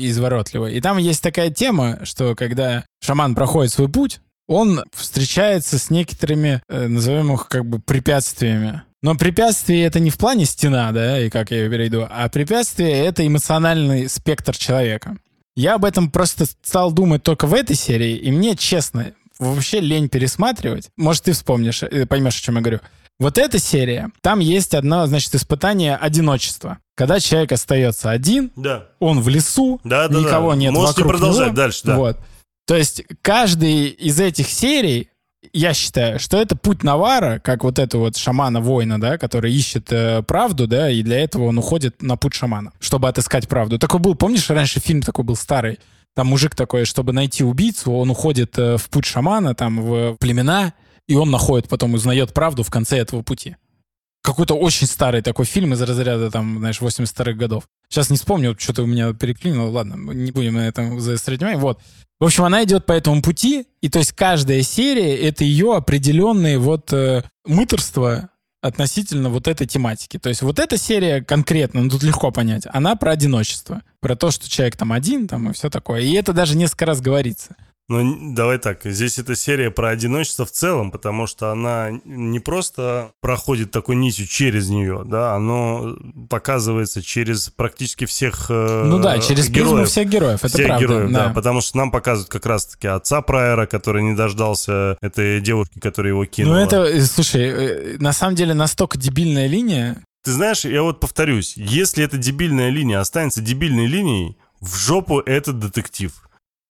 [0.09, 0.75] изворотливый.
[0.75, 6.63] И там есть такая тема, что когда шаман проходит свой путь, он встречается с некоторыми,
[6.69, 8.83] э, назовем их как бы препятствиями.
[9.03, 12.91] Но препятствие это не в плане стена, да, и как я ее перейду, а препятствие
[13.05, 15.17] это эмоциональный спектр человека.
[15.57, 20.09] Я об этом просто стал думать только в этой серии, и мне, честно, вообще лень
[20.09, 20.91] пересматривать.
[20.97, 22.81] Может, ты вспомнишь, э, поймешь, о чем я говорю.
[23.21, 26.79] Вот эта серия, там есть одно, значит, испытание одиночества.
[26.97, 28.89] Когда человек остается один, Да.
[28.99, 30.57] он в лесу, Да, да, никого да.
[30.57, 31.57] нет Можете вокруг продолжать него.
[31.57, 31.97] дальше, да.
[31.97, 32.19] Вот.
[32.67, 35.09] То есть каждый из этих серий,
[35.53, 40.23] я считаю, что это путь Навара, как вот это вот шамана-воина, да, который ищет э,
[40.23, 43.79] правду, да, и для этого он уходит на путь шамана, чтобы отыскать правду.
[43.79, 45.79] Такой был, помнишь, раньше фильм такой был старый,
[46.17, 50.73] там мужик такой, чтобы найти убийцу, он уходит э, в путь шамана, там, в племена,
[51.07, 53.57] и он находит, потом узнает правду в конце этого пути.
[54.23, 57.65] Какой-то очень старый такой фильм из разряда, там, знаешь, 82-х годов.
[57.91, 59.69] Сейчас не вспомню, что-то у меня переклинило.
[59.69, 61.41] Ладно, не будем на этом заострять.
[61.57, 61.81] Вот.
[62.21, 66.59] В общем, она идет по этому пути, и то есть каждая серия— это ее определенные
[66.59, 68.31] вот э, мыторства
[68.63, 70.19] относительно вот этой тематики.
[70.19, 74.31] То есть вот эта серия конкретно, ну тут легко понять, она про одиночество, про то,
[74.31, 76.01] что человек там один, там и все такое.
[76.01, 77.57] И это даже несколько раз говорится.
[77.89, 83.13] Ну, давай так, здесь эта серия про одиночество в целом, потому что она не просто
[83.21, 85.95] проходит такой нитью через нее, да, оно
[86.31, 89.89] показывается через практически всех э, ну да, через призму героев.
[89.89, 90.87] всех героев, это всех правда.
[90.87, 91.27] героев, да.
[91.29, 91.35] да.
[91.35, 96.23] потому что нам показывают как раз-таки отца Прайера, который не дождался этой девушки, которая его
[96.23, 96.57] Ну кинула.
[96.57, 101.53] это, э, слушай, э, на самом деле настолько дебильная линия, Ты знаешь, я вот повторюсь,
[101.55, 106.13] если эта дебильная линия останется дебильной линией, в жопу этот детектив.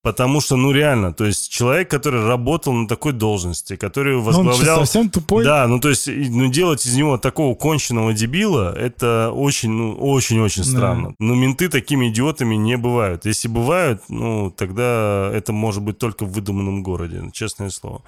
[0.05, 4.25] Потому что, ну реально, то есть человек, который работал на такой должности, который ну, он
[4.25, 4.81] возглавлял...
[4.81, 5.45] совсем тупой.
[5.45, 10.63] Да, ну то есть, ну делать из него такого конченного дебила, это очень, ну очень-очень
[10.63, 10.69] Да.
[10.69, 11.15] странно.
[11.19, 13.25] Но менты такими идиотами не бывают.
[13.25, 18.03] Если бывают, ну тогда это может быть только в выдуманном городе, честное слово.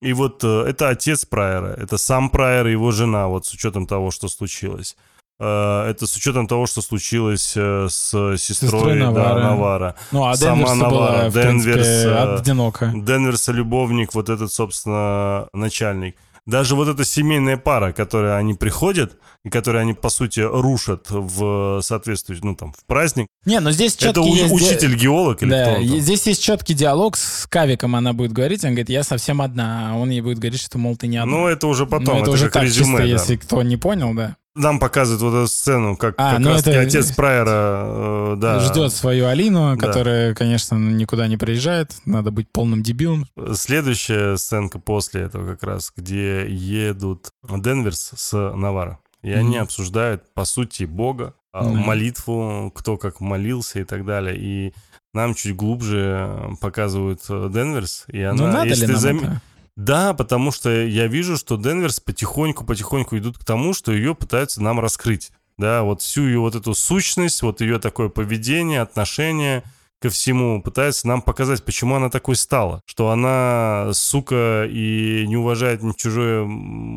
[0.00, 3.86] И вот э, это отец Прайера, это сам Прайер и его жена, вот с учетом
[3.86, 4.96] того, что случилось.
[5.40, 9.40] Э, Это с учетом того, что случилось э, с сестрой, Сестрой да, Навара.
[9.42, 9.94] Навара.
[10.12, 12.92] Ну, а Сама Денверсу Навара, была, принципе, Денверс, э, одиноко.
[12.94, 16.16] Денверса любовник, вот этот, собственно, начальник.
[16.44, 21.80] Даже вот эта семейная пара, которая они приходят, и которые они, по сути, рушат в
[21.82, 23.28] соответствующий, ну, там, в праздник.
[23.46, 24.52] Не, но здесь Это четкий у- есть...
[24.52, 26.00] учитель-геолог или Да, кто он там?
[26.00, 29.96] здесь есть четкий диалог с Кавиком, она будет говорить, он говорит, я совсем одна, а
[29.96, 31.32] он ей будет говорить, что, мол, ты не одна.
[31.32, 33.04] Ну, это уже потом, Ну, это, уже как резюме, чисто, да.
[33.04, 34.36] если кто не понял, да.
[34.54, 38.60] Нам показывают вот эту сцену, как А, как ну раз это- отец Прайера, э, да.
[38.60, 39.86] Ждет свою Алину, Да.
[39.86, 43.26] которая, конечно, никуда не приезжает, надо быть полным дебилом.
[43.54, 48.98] Следующая сценка после этого как раз, где едут Денверс с Навара.
[49.22, 49.62] И они Мгм.
[49.62, 51.62] обсуждают, по сути, Бога, Да.
[51.62, 54.36] молитву, кто как молился и так далее.
[54.38, 54.74] И
[55.14, 58.04] нам чуть глубже э, показывают э, Денверс.
[58.08, 59.40] И она, ну надо если ли ты нам зам- это?
[59.76, 64.80] Да, потому что я вижу, что Денверс потихоньку-потихоньку идут к тому, что ее пытаются нам
[64.80, 65.30] раскрыть.
[65.58, 69.62] Да, вот всю ее вот эту сущность, вот ее такое поведение, отношение
[70.02, 72.82] ко всему пытаются нам показать, почему она такой стала.
[72.86, 76.48] Что она, сука, и не уважает ни чужое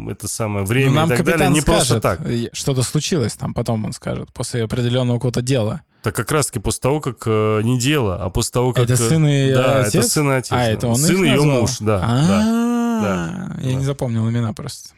[0.09, 1.49] это самое время Ну, нам и так далее.
[1.51, 2.21] Не скажет, просто так.
[2.53, 5.83] что-то случилось там, потом он скажет, после определенного какого-то дела.
[6.05, 8.83] Так как раз таки после того, как э, не дело, а после того, как...
[8.83, 9.95] Это э, сын и Да, отец?
[9.95, 10.51] это сын и отец.
[10.51, 10.69] А, да.
[10.69, 11.99] это он Сын их ее муж, да.
[11.99, 12.05] да.
[12.07, 13.73] А, Я да.
[13.73, 14.89] не запомнил имена просто.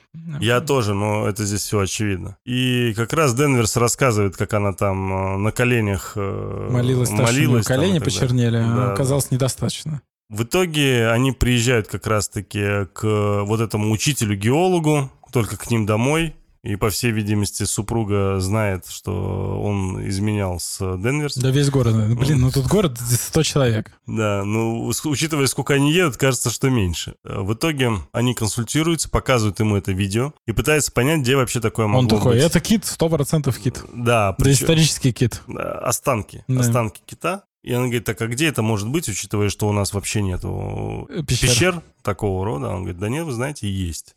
[0.42, 2.36] Я тоже, но это здесь все очевидно.
[2.44, 7.66] И как раз Денверс рассказывает, как она там э, на коленях Молилась молилась.
[7.66, 8.92] там и колени почернели, Да, а да.
[8.92, 10.02] оказалось недостаточно.
[10.28, 16.36] В итоге они приезжают как раз-таки к вот этому учителю-геологу, только к ним домой.
[16.64, 21.44] И, по всей видимости, супруга знает, что он изменял с Денверсом.
[21.44, 21.96] Да весь город.
[22.18, 23.92] Блин, ну тут город 100 человек.
[24.06, 27.16] Да, ну, учитывая, сколько они едут, кажется, что меньше.
[27.24, 31.88] Э, В итоге они консультируются, показывают ему это видео и пытаются понять, где вообще такое
[31.88, 32.44] могло Он такой, быть.
[32.44, 33.82] это кит, 100% кит.
[33.94, 35.42] Да, Да причем- исторический кит.
[35.48, 36.60] Да, останки, Да.
[36.62, 37.44] останки кита.
[37.64, 41.10] И она говорит, так а где это может быть, учитывая, что у нас вообще нету
[41.28, 41.50] Пещера.
[41.52, 42.70] пещер такого рода?
[42.70, 44.16] Он говорит, да нет, вы знаете, есть.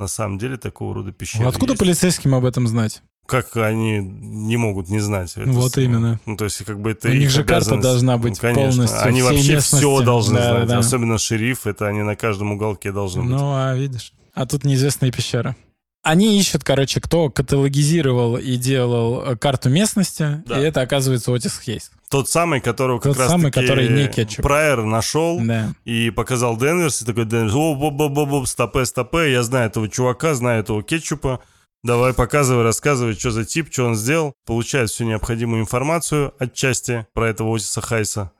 [0.00, 1.80] На самом деле такого рода пещеры Ну, Откуда есть.
[1.80, 3.02] полицейским об этом знать?
[3.26, 5.32] Как они не могут не знать?
[5.36, 6.18] это Вот с- именно.
[6.24, 7.82] Ну, то есть, как бы это У них их же карта обязанность.
[7.82, 8.62] должна быть Ну, конечно.
[8.86, 10.04] полностью Они вообще все местности.
[10.04, 10.68] должны Да, знать.
[10.68, 10.78] да.
[10.78, 13.30] Особенно шериф, это они на каждом уголке должны быть.
[13.30, 14.14] Ну, а видишь.
[14.32, 15.54] А тут неизвестные пещеры.
[16.02, 20.58] Они ищут, короче, кто каталогизировал и делал э, карту местности, Да.
[20.58, 21.90] и это оказывается Отис Хейс.
[22.08, 24.42] Тот самый, которого как Тот раз самый, который не кетчуп.
[24.42, 25.74] Прайер нашел Да.
[25.84, 29.68] и показал Денверс, и такой Денверс, о, бо бо бо бо стопе, стопе, я знаю
[29.68, 31.40] этого чувака, знаю этого кетчупа,
[31.84, 34.32] давай показывай, рассказывай, что за тип, что он сделал.
[34.46, 38.32] Получает всю необходимую информацию отчасти про этого Отиса Хайса.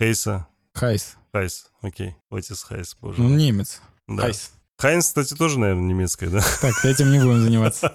[0.00, 0.46] Хейса.
[0.72, 1.16] Хайс.
[1.34, 2.16] Хайс, окей.
[2.30, 3.20] Отис Хайс, боже.
[3.20, 3.80] Ну, немец.
[4.08, 4.22] Да.
[4.22, 4.50] Хайс.
[4.84, 6.42] Хайнс, кстати, тоже, наверное, немецкая, да?
[6.60, 7.94] Так, этим не будем заниматься.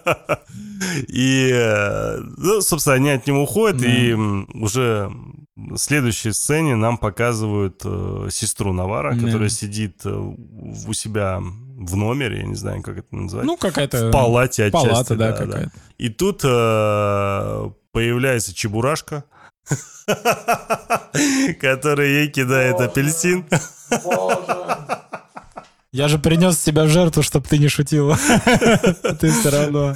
[1.08, 3.88] И, э, ну, собственно, они от него уходят, Да.
[3.88, 5.12] и уже
[5.56, 9.24] в следующей сцене нам показывают э, сестру Навара, Да.
[9.24, 13.46] которая сидит э, у себя в номере, я не знаю, как это назвать.
[13.46, 14.08] Ну, какая-то...
[14.08, 14.88] в палате отчасти.
[14.88, 15.38] Палата, да, да.
[15.38, 15.72] какая-то.
[16.00, 19.26] И тут э, появляется Чебурашка,
[21.62, 23.46] который ей кидает апельсин.
[25.92, 28.16] Я же принес тебя в жертву, чтобы ты не шутила.
[29.20, 29.96] Ты все равно.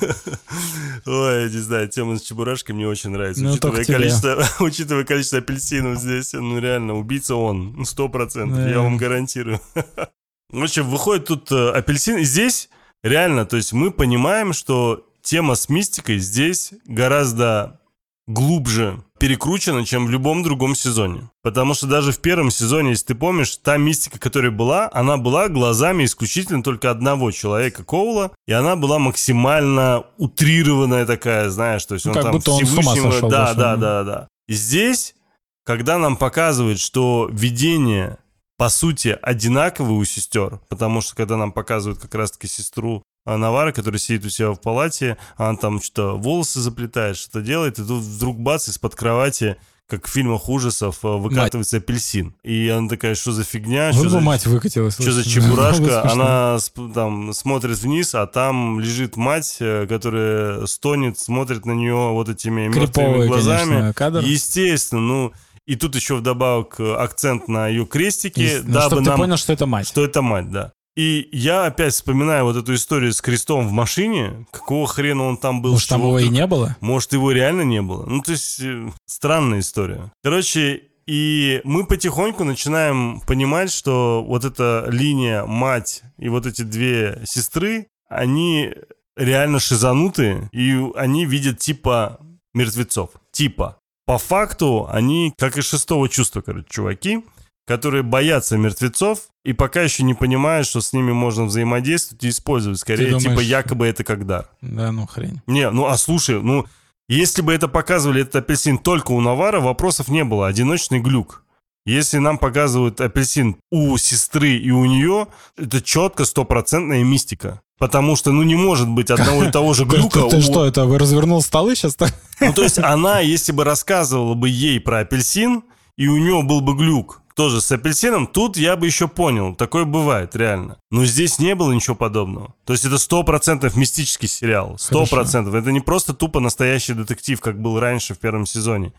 [1.06, 3.44] Ой, не знаю, тема с Чебурашкой мне очень нравится.
[3.44, 8.80] Ну, учитывая, количество, учитывая количество апельсинов здесь, ну реально, убийца он, ну, сто процентов, я
[8.80, 9.62] вам гарантирую.
[10.50, 12.70] В общем, выходит тут э, апельсин, здесь
[13.04, 17.80] реально, то есть мы понимаем, что тема с мистикой здесь гораздо
[18.28, 21.30] глубже перекручена, чем в любом другом сезоне.
[21.44, 25.48] Потому что даже в первом сезоне, если ты помнишь, та мистика, которая была, она была
[25.48, 32.06] глазами исключительно только одного человека, Коула, и она была максимально утрированная такая, знаешь, то есть
[32.06, 33.82] Ну, он как там будто он с ума сошел Да, даже, да, ну.
[33.82, 34.28] да, да.
[34.50, 35.16] И здесь,
[35.64, 38.18] когда нам показывают, что видение
[38.58, 44.00] по сути, одинаковые у сестер, потому что когда нам показывают как раз-таки сестру Навара, которая
[44.00, 48.40] сидит у себя в палате, она там что-то волосы заплетает, что-то делает, и тут вдруг
[48.40, 49.58] бац, из-под кровати,
[49.88, 52.36] как в фильмах ужасов, э, выкатывается апельсин.
[52.44, 53.92] И она такая, что за фигня?
[53.92, 54.20] Вот что за...
[54.22, 54.96] мать выкатилась.
[54.96, 56.10] Что за чебурашка?
[56.10, 56.58] Она
[56.94, 62.68] там смотрит вниз, а там лежит мать, э, которая стонет, смотрит на нее вот этими
[62.68, 63.70] мертвыми Криповый, глазами.
[63.70, 64.20] конечно, кадр.
[64.22, 65.34] Естественно, ну
[65.66, 69.54] и тут еще вдобавок акцент на ее крестике, Ну, дабы чтоб ты нам понял, что
[69.54, 69.88] это мать.
[69.88, 70.74] что это мать, да.
[70.96, 74.46] И я опять вспоминаю вот эту историю с крестом в машине.
[74.52, 75.72] Какого хрена он там был?
[75.72, 76.78] Может, там его и не было?
[76.82, 78.06] Может, его реально не было?
[78.06, 80.12] Ну, то есть, э, странная история.
[80.24, 87.22] Короче, и мы потихоньку начинаем понимать, что вот эта линия мать и вот эти две
[87.26, 88.74] сестры, они
[89.18, 92.20] реально шизанутые, и они видят типа
[92.54, 93.10] мертвецов.
[93.32, 93.78] Типа.
[94.06, 97.24] По факту они, как из шестого чувства, короче, чуваки,
[97.66, 102.80] которые боятся мертвецов и пока еще не понимают, что с ними можно взаимодействовать и использовать.
[102.80, 104.50] Скорее, думаешь- типа, якобы это как дар.
[104.62, 105.42] Да, ну хрень.
[105.48, 106.66] Не, ну а слушай, ну
[107.10, 110.48] если бы это показывали этот апельсин только у Навара, вопросов не было.
[110.48, 111.44] Одиночный глюк.
[111.86, 117.60] Если нам показывают апельсин у сестры и у нее, это четко стопроцентная мистика.
[117.78, 120.22] Потому что, ну, не может быть одного и того же глюка.
[120.22, 121.98] ты- ты у- что, это вы развернул столы сейчас?
[122.40, 125.64] Ну, то есть она, если бы рассказывала бы ей про апельсин,
[125.98, 129.56] и у нее был бы глюк тоже с апельсином, тут я бы еще понял.
[129.56, 130.78] Такое бывает, реально.
[130.92, 132.54] Но здесь не было ничего подобного.
[132.66, 134.78] То есть это сто процентов мистический сериал.
[134.78, 135.54] Сто процентов.
[135.56, 138.94] Это не просто тупо настоящий детектив, как был раньше в первом сезоне.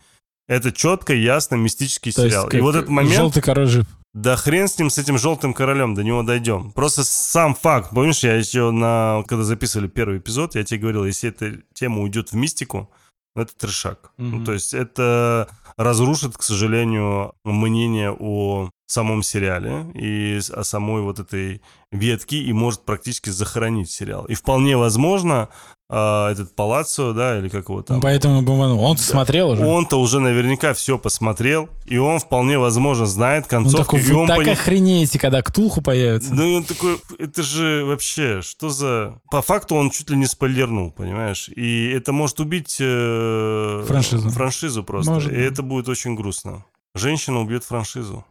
[0.47, 2.47] Это четко, ясно мистический То есть сериал.
[2.47, 3.15] И как вот этот момент...
[3.15, 3.85] Желтый король жив.
[4.13, 6.71] Да хрен с ним, с этим желтым королем, до него дойдем.
[6.71, 11.29] Просто сам факт, помнишь, я еще на, когда записывали первый эпизод, я тебе говорил, если
[11.29, 12.89] эта тема уйдет в мистику,
[13.35, 14.11] это трешак.
[14.17, 14.45] Ну, Мгм.
[14.45, 21.61] то есть это разрушит, к сожалению, мнение о самом сериале и о самой вот этой
[21.91, 24.25] ветке и может практически захоронить сериал.
[24.25, 25.49] И вполне возможно,
[25.87, 28.83] а, этот Палаццо, да, или как его там, Поэтому бомбанул.
[28.83, 29.63] Он смотрел уже.
[29.63, 34.19] он-то уже наверняка все посмотрел, и он вполне возможно знает Он концовку, такой, и вы
[34.21, 36.33] он так пони- охренеете, когда Ктулху появится.
[36.33, 39.19] ну, и он такой, это же вообще, что за...
[39.29, 41.49] По факту он чуть ли не спойлернул, понимаешь?
[41.49, 42.77] И это может убить...
[42.79, 44.29] э, Франшизу.
[44.31, 45.11] Франшизу просто.
[45.11, 46.65] Может и это будет очень грустно.
[46.95, 48.25] Женщина убьет франшизу.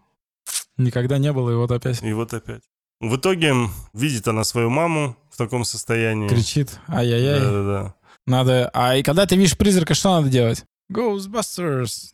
[0.76, 2.62] Никогда не было, и вот опять И вот опять.
[3.00, 3.54] В итоге
[3.92, 6.28] видит она свою маму в таком состоянии.
[6.28, 6.78] кричит.
[6.88, 7.40] Ай-яй-яй.
[7.40, 7.94] Да-да-да.
[8.26, 8.70] Надо...
[8.72, 10.64] А и когда ты видишь призрака, что надо делать?
[10.90, 12.12] Ghostbusters.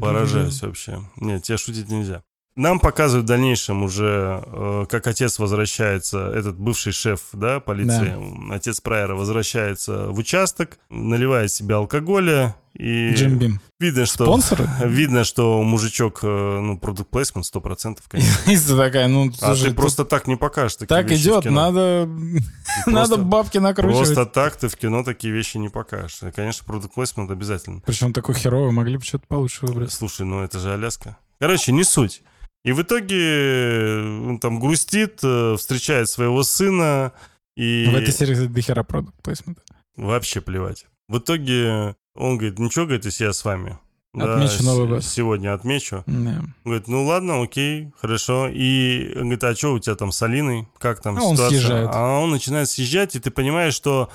[0.00, 1.02] Поражаюсь вообще.
[1.16, 2.22] Нет, тебе шутить нельзя.
[2.54, 8.14] Нам показывают в дальнейшем уже, э, как отец возвращается, этот бывший шеф, да, полиции,
[8.52, 13.60] отец Прайера возвращается в участок, наливает себе алкоголя, и Джим Бим.
[13.80, 14.24] видно, что...
[14.24, 14.68] Спонсоры?
[14.84, 18.50] Видно, что мужичок, э, ну, продукт плейсмент 100%, конечно.
[18.50, 22.08] Из-за такая, ну, А ты просто так не покажешь такие так идет, надо,
[22.86, 24.06] надо бабки накручивать.
[24.14, 26.20] Просто так ты в кино такие вещи не покажешь.
[26.34, 27.82] Конечно, продукт плейсмент обязательно.
[27.84, 29.92] Причем такой херовый, могли бы что-то получше выбрать.
[29.92, 31.18] Слушай, ну это же Аляска.
[31.38, 32.22] Короче, не суть.
[32.64, 37.12] И в итоге э, он там грустит, э, встречает своего сына,
[37.56, 39.62] и В этой серии, дохера продукт плейсмента.
[39.96, 40.86] вообще плевать.
[41.08, 43.78] В итоге он говорит, ничего, говорит, если я с вами.
[44.14, 45.02] Отмечу с- Новый год.
[45.04, 46.04] Сегодня отмечу.
[46.06, 46.12] Да.
[46.40, 48.46] Он Говорит, ну ладно, окей, хорошо.
[48.52, 50.68] И он говорит, а что у тебя там с Алиной?
[50.78, 51.58] Как там А он ситуация?
[51.58, 51.90] съезжает.
[51.92, 54.10] А он начинает съезжать, и ты понимаешь, что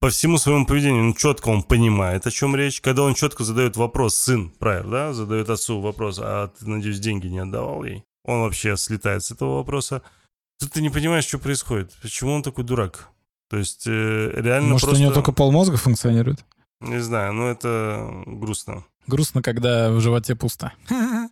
[0.00, 2.80] по всему своему поведению, ну, четко он понимает, о чем речь.
[2.80, 7.26] Когда он четко задает вопрос, сын, Прайер, да, задает отцу вопрос, а ты, надеюсь, деньги
[7.26, 8.04] не отдавал ей?
[8.24, 10.02] Он вообще слетает с этого вопроса.
[10.58, 11.92] Тут ты не понимаешь, что происходит.
[12.02, 13.08] Почему он такой дурак?
[13.48, 15.00] То есть э, реально Может, просто...
[15.00, 16.44] у него только полмозга функционирует?
[16.80, 18.84] Не знаю, ну это грустно.
[19.06, 20.72] Грустно, когда в животе пусто.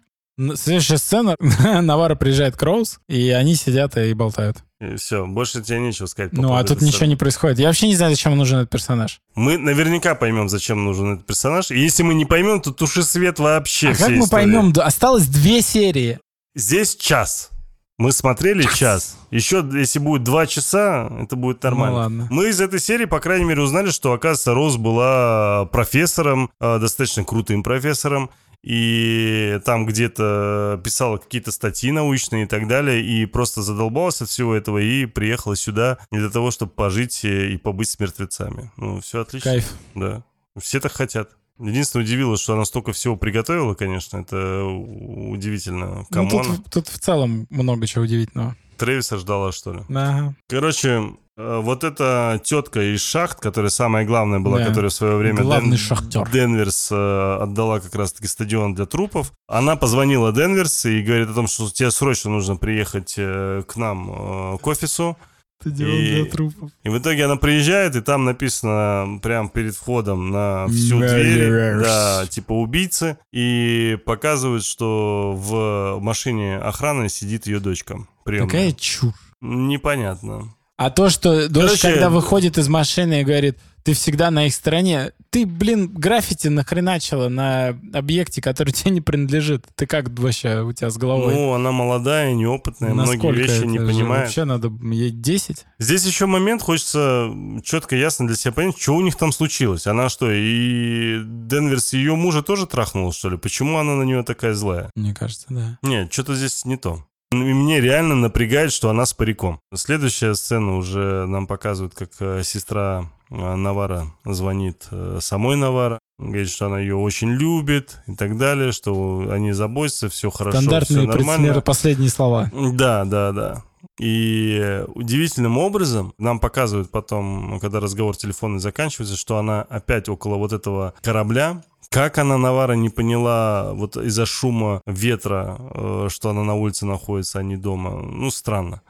[0.57, 1.37] Следующая сцена.
[1.83, 4.59] Навара приезжает к Роуз, и они сидят и болтают.
[4.81, 6.33] И все, больше тебе нечего сказать.
[6.33, 7.59] по Ну, а тут ничего не происходит.
[7.59, 9.21] Я вообще не знаю, зачем нужен этот персонаж.
[9.35, 11.71] Мы наверняка поймем, зачем нужен этот персонаж.
[11.71, 14.31] И если мы не поймем, то туши свет вообще а как мы истории.
[14.31, 14.73] поймем?
[14.77, 16.19] Осталось две серии.
[16.55, 17.51] Здесь час.
[17.97, 19.17] Мы смотрели час.
[19.31, 21.93] Еще, если будет два часа, это будет нормально.
[21.93, 22.29] Ну, ладно.
[22.31, 27.23] Мы из этой серии, по крайней мере, узнали, что, оказывается, Роуз была профессором, э, достаточно
[27.23, 28.31] крутым профессором,
[28.65, 34.55] и там где-то писала какие-то статьи научные и так далее, и просто задолбалась от всего
[34.55, 38.73] этого и приехала сюда не для того, чтобы пожить и побыть с мертвецами.
[38.79, 39.51] Ну, все отлично.
[39.51, 39.75] Кайф.
[39.95, 40.25] Да.
[40.59, 41.31] Все так хотят.
[41.59, 44.17] Единственное, удивило, что она столько всего приготовила, конечно.
[44.17, 46.07] Это удивительно.
[46.11, 48.57] Ну, тут, тут в целом много чего удивительного.
[48.77, 49.81] Трэвиса ждала, что ли?
[49.89, 50.35] Ага.
[50.49, 54.67] Короче, э, вот эта тетка из шахт, которая самая главная была, Да.
[54.67, 56.29] которая в свое время Главный шахтер.
[56.31, 59.33] Денверс э, отдала как раз-таки стадион для трупов.
[59.49, 64.55] Она позвонила Денверс и говорит о том, что тебе срочно нужно приехать э, к нам
[64.55, 65.17] э, к офису.
[65.61, 66.71] Стадион И- для трупов.
[66.83, 72.27] И в итоге она приезжает, и там написано прямо перед входом на всю дверь, да,
[72.29, 78.07] типа убийцы, и показывают, что в машине охраны сидит ее дочка.
[78.25, 78.49] Приемная.
[78.49, 79.13] Какая чушь.
[79.41, 80.55] Непонятно.
[80.77, 84.55] А то, что дочь, Короче, когда выходит из машины и говорит, ты всегда на их
[84.55, 89.67] стороне, ты, блин, граффити нахреначила на объекте, который тебе не принадлежит.
[89.77, 91.35] Ты как вообще у тебя с головой?
[91.35, 94.25] Ну, она молодая, неопытная, многие Насколько вещи это не понимает.
[94.25, 95.67] Вообще надо ей 10?
[95.79, 97.31] Здесь еще момент, хочется
[97.63, 99.87] четко, ясно для себя понять, что у них там случилось.
[99.87, 103.37] Она что, и Денверс ее мужа тоже трахнула, что ли?
[103.37, 104.91] Почему она на нее такая злая?
[104.97, 105.79] Мне кажется, да.
[105.83, 107.05] Нет, что-то здесь не то.
[107.43, 109.61] И мне реально напрягает, что она с париком.
[109.75, 115.99] Следующая сцена уже нам показывает, как э, сестра э, Навара звонит э, самой Навара.
[116.19, 120.67] Говорит, что она ее очень любит и так далее, что они заботятся, все хорошо, все
[120.69, 121.49] Стандартные нормально.
[121.49, 122.51] предсмер- последние слова.
[122.53, 123.63] Да, да, да.
[124.01, 130.53] И удивительным образом нам показывают потом, когда разговор телефонный заканчивается, что она опять около вот
[130.53, 131.63] этого корабля.
[131.91, 137.39] Как она, Навара, не поняла вот из-за шума ветра, э, что она на улице находится,
[137.39, 138.01] а не дома.
[138.03, 138.81] Ну, странно.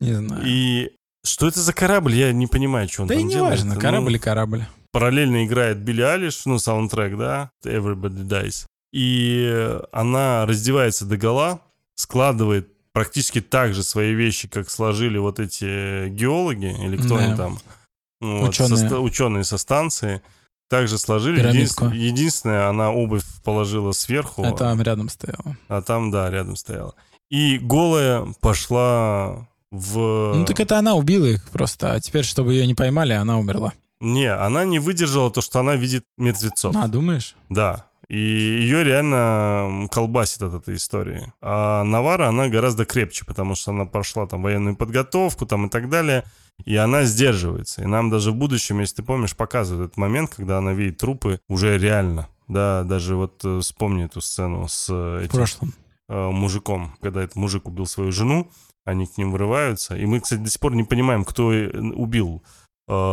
[0.00, 0.42] Не знаю.
[0.44, 0.90] И
[1.24, 2.14] что это за корабль?
[2.14, 3.50] Я не понимаю, что он да и там не делает.
[3.58, 4.64] важно, Ну, корабль и корабль.
[4.92, 8.66] параллельно играет Билли Алиш, ну, саундтрек, да, Everybody Dies.
[8.92, 11.60] И она раздевается до гола,
[11.96, 17.24] складывает практически так же свои вещи, как сложили вот эти геологи, или кто Да.
[17.24, 17.58] они там,
[18.20, 18.86] Ну, вот, со Ученые.
[18.88, 20.22] ста- ученые со станции,
[20.68, 21.38] также сложили.
[21.38, 21.84] Пирамидку.
[21.86, 25.56] Единственное, единственное, она обувь положила сверху, А там рядом стояла.
[25.68, 26.94] а там, да, рядом стояла.
[27.30, 30.32] И голая пошла в...
[30.34, 33.72] Ну так это она убила их просто, а теперь, чтобы ее не поймали, она умерла.
[34.00, 36.74] Не, она не выдержала то, что она видит мертвецов.
[36.76, 37.34] А, думаешь?
[37.48, 37.86] Да.
[38.08, 41.30] И ее реально колбасит от этой истории.
[41.42, 45.90] А Навара, она гораздо крепче, потому что она прошла там военную подготовку там и так
[45.90, 46.24] далее.
[46.64, 47.82] И она сдерживается.
[47.82, 51.40] И нам даже в будущем, если ты помнишь, показывают этот момент, когда она видит трупы
[51.48, 52.28] уже реально.
[52.48, 55.74] Да, даже вот э, вспомни эту сцену с э, В этим прошлом.
[56.08, 58.50] э, мужиком, когда этот мужик убил свою жену,
[58.86, 59.94] они к ним вырываются.
[59.96, 62.42] И мы, кстати, до сих пор не понимаем, кто убил.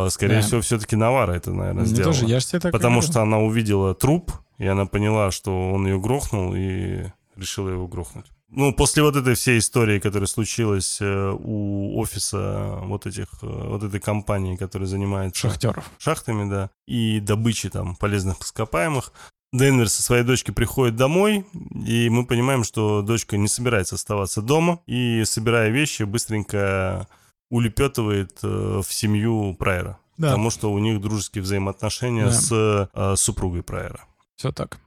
[0.08, 0.40] Скорее Да.
[0.40, 2.14] всего, все-таки Навара это, наверное, Мне сделала.
[2.14, 3.12] тоже, я же тебе так Потому говорю.
[3.12, 7.04] что она увидела труп, и она поняла, что он ее грохнул, и
[7.36, 8.26] решила его грохнуть.
[8.48, 13.82] Ну, после вот этой всей истории, которая случилась э, у офиса вот этих, э, вот
[13.82, 15.90] этой компании, которая занимается Шахтеров.
[15.98, 19.12] шахтами, да, и добычей там полезных ископаемых,
[19.52, 21.46] Денвер со своей дочкой приходит домой,
[21.86, 27.08] и мы понимаем, что дочка не собирается оставаться дома, и, собирая вещи, быстренько
[27.50, 29.98] улепетывает э, в семью Прайера.
[30.18, 30.28] Да.
[30.30, 32.32] Потому что у них дружеские взаимоотношения Да.
[32.32, 34.00] с э, супругой Прайера.
[34.36, 34.78] Все так.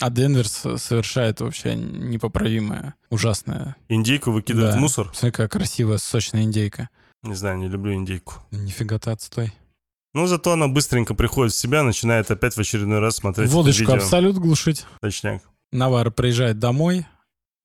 [0.00, 3.74] А Денвер с- совершает вообще непоправимое, ужасное.
[3.88, 4.78] Индейку выкидывает Да.
[4.78, 5.06] в мусор.
[5.12, 6.88] Смотри, какая красивая, сочная индейка.
[7.22, 8.34] Не знаю, не люблю индейку.
[8.52, 9.52] Нифига ты отстой.
[10.14, 14.36] Но зато она быстренько приходит в себя, начинает опять в очередной раз смотреть Водочку абсолют
[14.38, 14.86] глушить.
[15.00, 15.42] Точняк.
[15.72, 17.06] Навар приезжает домой,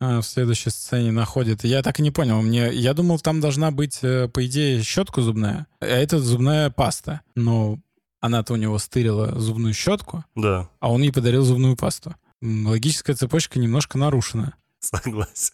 [0.01, 1.63] а, в следующей сцене находит.
[1.63, 2.41] Я так и не понял.
[2.41, 7.21] Мне, я думал, там должна быть, э, по идее, щетка зубная, а это зубная паста.
[7.35, 7.79] Но
[8.23, 12.15] она-то у него стырила зубную щетку, Да, а он ей подарил зубную пасту.
[12.41, 14.53] Логическая цепочка немножко нарушена.
[15.03, 15.53] согласен.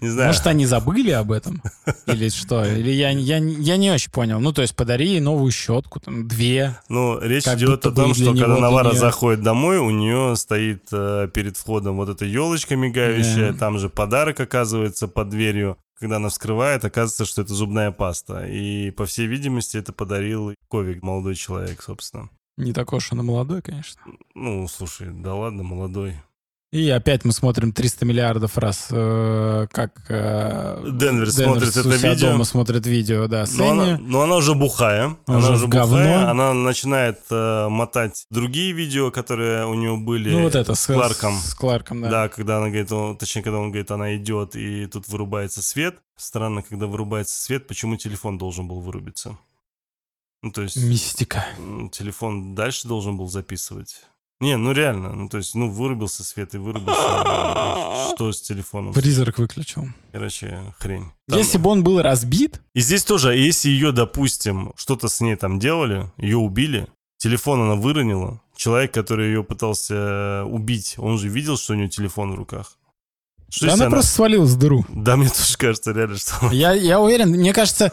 [0.00, 0.28] Не знаю.
[0.28, 1.62] Может, они забыли об этом?
[2.06, 2.64] Или что?
[2.64, 4.40] Или я, я, я не очень понял.
[4.40, 6.76] Ну, то есть подари ей новую щетку, там, две.
[6.88, 8.98] Ну, речь Как идет о том, что него, когда Навара неё.
[8.98, 13.58] заходит домой, у нее стоит э, перед входом вот эта елочка мигающая, Да.
[13.58, 15.76] там же подарок оказывается под дверью.
[15.98, 18.46] Когда она вскрывает, оказывается, что это зубная паста.
[18.46, 22.30] И, по всей видимости, это подарил Ковик, молодой человек, собственно.
[22.56, 24.00] Не такой уж он и молодой, конечно.
[24.34, 26.14] Ну, слушай, да ладно, молодой.
[26.72, 32.30] И опять мы смотрим 300 миллиардов раз, э, как э, Денвер смотрит у это видео.
[32.30, 34.06] дома смотрит видео, да, Но она, Сенни.
[34.08, 35.16] но она уже бухая.
[35.26, 35.96] Уже она уже говно.
[35.96, 36.30] бухая.
[36.30, 41.34] Она начинает э, мотать другие видео, которые у нее были Ну вот это, с Кларком.
[41.38, 42.10] С, Кларком, да.
[42.10, 42.28] Да.
[42.28, 45.96] когда она говорит, он- точнее, когда он говорит, она идет, и тут вырубается свет.
[46.16, 49.36] Странно, когда вырубается свет, почему телефон должен был вырубиться?
[50.42, 51.44] Ну, то есть, Мистика.
[51.90, 54.02] телефон дальше должен был записывать.
[54.40, 58.14] Не, ну реально, ну то есть, ну вырубился свет и вырубился.
[58.14, 58.94] Что с телефоном?
[58.94, 59.86] Призрак выключил.
[60.12, 61.12] Короче, хрень.
[61.28, 65.36] Там- Если бы он был разбит, И здесь тоже, если ее, допустим, что-то с ней
[65.36, 66.86] там делали, ее убили,
[67.18, 71.88] телефон она выронила, человек, который ее пытался э, убить, он же видел, что у нее
[71.88, 72.78] телефон в руках.
[73.50, 74.86] Что да если она просто свалилась в дыру.
[74.88, 76.50] Да, мне тоже кажется, реально, что...
[76.50, 77.92] Я, я уверен, мне кажется,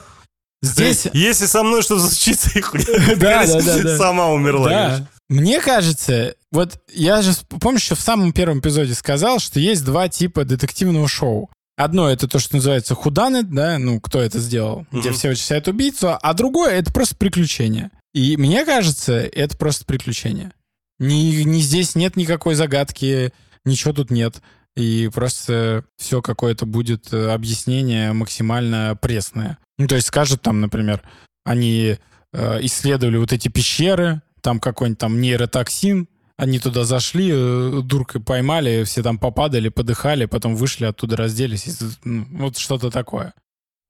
[0.61, 1.07] здесь...
[1.13, 2.79] Если со мной что-то случится, и хуй,
[3.17, 5.05] Да, да, да, сама умерла.
[5.29, 10.07] Мне кажется, вот я же, помнишь, еще в самом первом эпизоде сказал, что есть два
[10.09, 11.49] типа детективного шоу.
[11.75, 15.17] Одно это то, что называется худаны, да, ну, кто это сделал, где Мгм.
[15.17, 17.91] все вычисляют убийцу, а другое это просто приключение.
[18.13, 20.53] И мне кажется, это просто приключение.
[20.99, 23.31] Ни, ни здесь нет никакой загадки,
[23.63, 24.41] ничего тут нет.
[24.75, 29.57] И просто все какое-то будет э, объяснение максимально пресное.
[29.77, 31.01] Ну, то есть скажут там, например,
[31.45, 31.97] они
[32.33, 38.83] э, исследовали вот эти пещеры, там какой-нибудь там нейротоксин, они туда зашли, э, дуркой поймали,
[38.83, 41.67] все там попадали, подыхали, потом вышли оттуда, разделись.
[42.03, 43.33] вот что-то такое.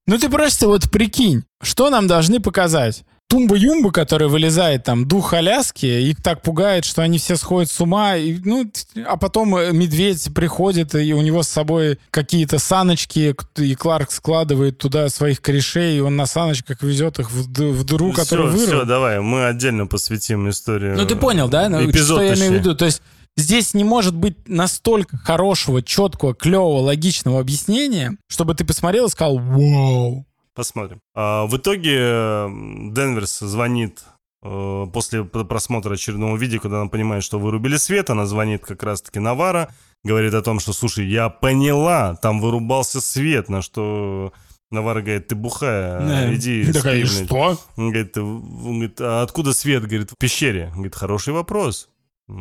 [0.06, 3.04] Ну ты просто вот прикинь, что нам должны показать?
[3.28, 8.16] Тумба-юмба, который вылезает там, дух Аляски, их так пугает, что они все сходят с ума,
[8.16, 8.70] и, ну,
[9.06, 14.78] а потом э, медведь приходит, и у него с собой какие-то саночки, и Кларк складывает
[14.78, 18.66] туда своих корешей, и он на саночках везет их в, в дыру, которую вырыл.
[18.66, 20.96] все, давай, мы отдельно посвятим историю.
[20.96, 21.68] Ну, ты понял, да?
[21.68, 22.74] Ну, Эпизод, что я имею в виду?
[22.74, 23.02] То есть
[23.36, 29.36] здесь не может быть настолько хорошего, четкого, клевого, логичного объяснения, чтобы ты посмотрел и сказал
[29.36, 30.24] «Вау!»
[30.58, 30.98] Посмотрим.
[31.14, 31.94] А, в итоге
[32.92, 34.02] Денверс звонит
[34.42, 39.20] э, после просмотра очередного видео, когда она понимает, что вырубили свет, она звонит как раз-таки
[39.20, 44.32] Навара, говорит о том, что, слушай, я поняла, там вырубался свет, на что
[44.72, 46.34] Навара говорит, ты бухая, Да.
[46.34, 47.26] иди такая, спи, блядь».
[47.28, 47.58] что?
[47.76, 49.84] Он говорит, «Ты- он говорит, а откуда свет?
[49.84, 50.72] Говорит, в пещере.
[50.74, 51.88] Говорит, хороший вопрос.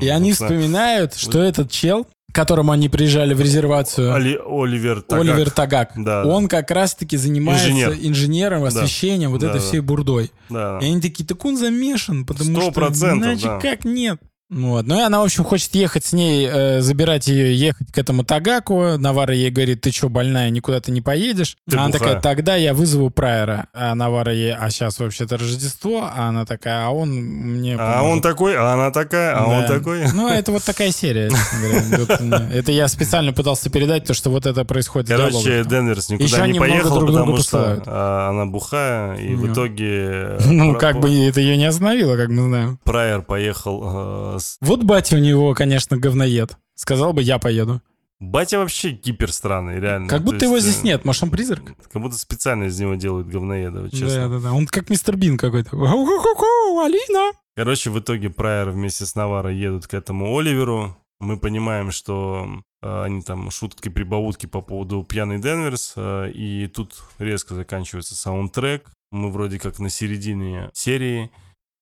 [0.01, 5.01] И они Собственно, вспоминают, что этот чел, к которому они приезжали в резервацию, Оли- Оливер
[5.01, 5.25] Тагак.
[5.25, 6.25] Оливер Тагак, Да.
[6.25, 7.93] он как раз-таки занимается Инженер.
[8.01, 8.67] инженером, Да.
[8.67, 9.65] освещением, вот Да, этой да.
[9.65, 10.31] всей бурдой.
[10.49, 10.79] Да.
[10.81, 13.59] И они такие, так он замешан, потому Сто что процентов, иначе да.
[13.59, 14.19] как нет.
[14.49, 14.87] Ну, вот.
[14.87, 18.23] ну и она, в общем, хочет ехать с ней, э, забирать ее, ехать к этому
[18.23, 18.97] Тагаку.
[18.97, 21.57] Навара ей говорит, ты что, больная, никуда ты не поедешь.
[21.69, 21.99] Ты она бухая.
[21.99, 23.67] такая, тогда я вызову Прайера.
[23.73, 26.09] А Навара ей, а сейчас вообще-то Рождество.
[26.09, 28.11] А она такая, а он мне А поможет».
[28.13, 29.67] он такой, а она такая, а он Да.
[29.67, 30.05] такой.
[30.13, 31.29] Ну, это вот такая серия,
[32.21, 35.65] ну, Это я специально пытался передать то, что вот это происходит Короче.
[35.65, 39.51] Денверс никуда не поехал, потому что а, она бухая, и в Ну.
[39.53, 40.37] итоге...
[40.45, 42.79] Ну, Пра- как бы это ее не остановило, как мы знаем.
[42.85, 44.36] Прайер поехал э.
[44.61, 46.57] Вот батя у него, конечно, говноед.
[46.75, 47.81] Сказал бы, я поеду.
[48.19, 50.07] Батя вообще кипер странный, реально.
[50.07, 51.05] Как То будто его есть, здесь э, нет.
[51.05, 51.75] Может, он призрак?
[51.91, 54.29] Как будто специально из него делают говноеда, вот Да, честно.
[54.29, 54.53] да, да.
[54.53, 55.69] Он как мистер Бин какой-то.
[55.75, 57.31] Алина!
[57.55, 60.97] Короче, в итоге Прайер вместе с Наваро едут к этому Оливеру.
[61.19, 62.47] Мы понимаем, что
[62.81, 65.93] э, они там шутки, прибаутки по поводу пьяный Денверс.
[65.95, 68.89] э, и тут резко заканчивается саундтрек.
[69.11, 71.31] Мы вроде как на середине серии.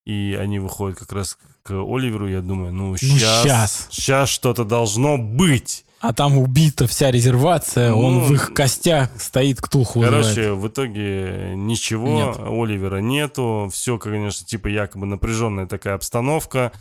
[0.06, 3.10] и они выходят как раз к Оливеру, я думаю, ну, щас.
[3.10, 5.84] сейчас, сейчас что-то должно быть.
[6.00, 10.02] А там убита вся резервация, он Ну, в их костях стоит, ктулху.
[10.02, 12.38] Короче, в итоге ничего, Нет.
[12.38, 16.72] Оливера нету, все, конечно, типа якобы напряженная такая обстановка.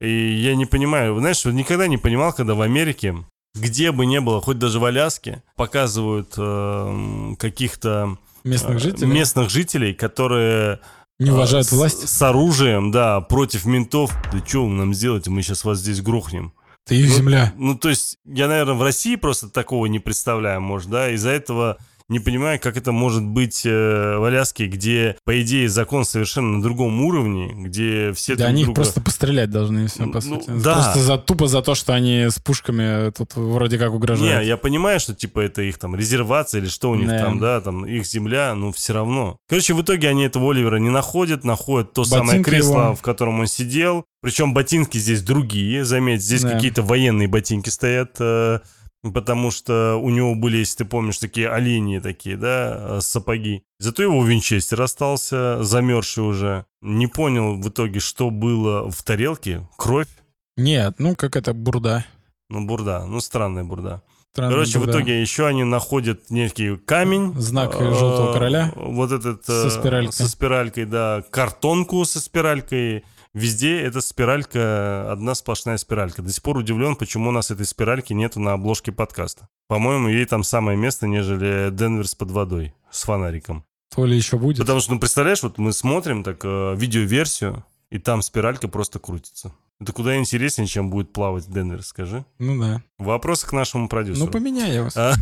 [0.00, 3.16] И я не понимаю, знаешь, никогда не понимал, когда в Америке,
[3.54, 9.50] где бы ни было, хоть даже в Аляске, показывают эм, каких-то Местных э, жителей местных
[9.50, 10.80] жителей, которые
[11.22, 12.08] не уважают э, с- власть.
[12.08, 14.12] С, оружием, да, против ментов.
[14.32, 16.52] Да что вы нам сделаете, мы сейчас вас здесь грохнем.
[16.84, 17.52] Ты их ну, земля.
[17.56, 21.78] Ну, то есть, я, наверное, в России просто такого не представляю, может, да, из-за этого
[22.08, 26.62] не понимаю, как это может быть э, в Аляске, где, по идее, закон совершенно на
[26.62, 30.20] другом уровне, где все Да друг они друга- просто пострелять должны, и все, по Ну,
[30.20, 30.50] сути.
[30.62, 30.74] да.
[30.74, 34.42] Просто за, тупо за то, что они с пушками тут вроде как угрожают.
[34.42, 37.18] Не, я понимаю, что типа это их там резервация или что у них Да.
[37.20, 39.36] там, да, там их земля, но все равно.
[39.48, 42.94] Короче, в итоге они этого Оливера не находят, находят то самое Ботинки кресло, его.
[42.96, 44.04] в котором он сидел.
[44.20, 46.50] Причем ботинки здесь другие, заметь, здесь Да.
[46.50, 48.60] какие-то военные ботинки стоят, э,
[49.02, 53.64] потому что у него были, если ты помнишь, такие оленьи такие, да, э, сапоги.
[53.78, 56.66] Зато его винчестер остался, замерзший уже.
[56.80, 59.68] Не понял в итоге, что было в тарелке.
[59.76, 60.08] Кровь?
[60.56, 62.04] Нет, ну как это бурда.
[62.48, 63.04] Ну, бурда.
[63.06, 64.02] Ну, странная бурда.
[64.32, 64.98] Странная Короче, в бурда.
[64.98, 67.34] итоге еще они находят некий камень.
[67.38, 68.72] Знак э, желтого короля.
[68.76, 69.44] Вот этот...
[69.44, 70.12] Со э, спиралькой.
[70.12, 71.24] Со спиралькой, да.
[71.30, 73.04] Картонку со спиралькой.
[73.34, 76.20] Везде эта спиралька, одна сплошная спиралька.
[76.20, 79.48] До сих пор удивлен, почему у нас этой спиральки нету на обложке подкаста.
[79.68, 83.64] По-моему, ей там самое место, нежели Денверс под водой с фонариком.
[83.94, 84.58] То ли еще будет.
[84.58, 89.52] Потому что, ну, представляешь, вот мы смотрим так э, видеоверсию, и там спиралька просто крутится.
[89.80, 92.24] Это куда интереснее, чем будет плавать Денверс, скажи.
[92.38, 92.82] Ну да.
[92.98, 94.26] Вопросы к нашему продюсеру.
[94.26, 94.96] Ну поменяй вас.
[94.96, 95.14] А?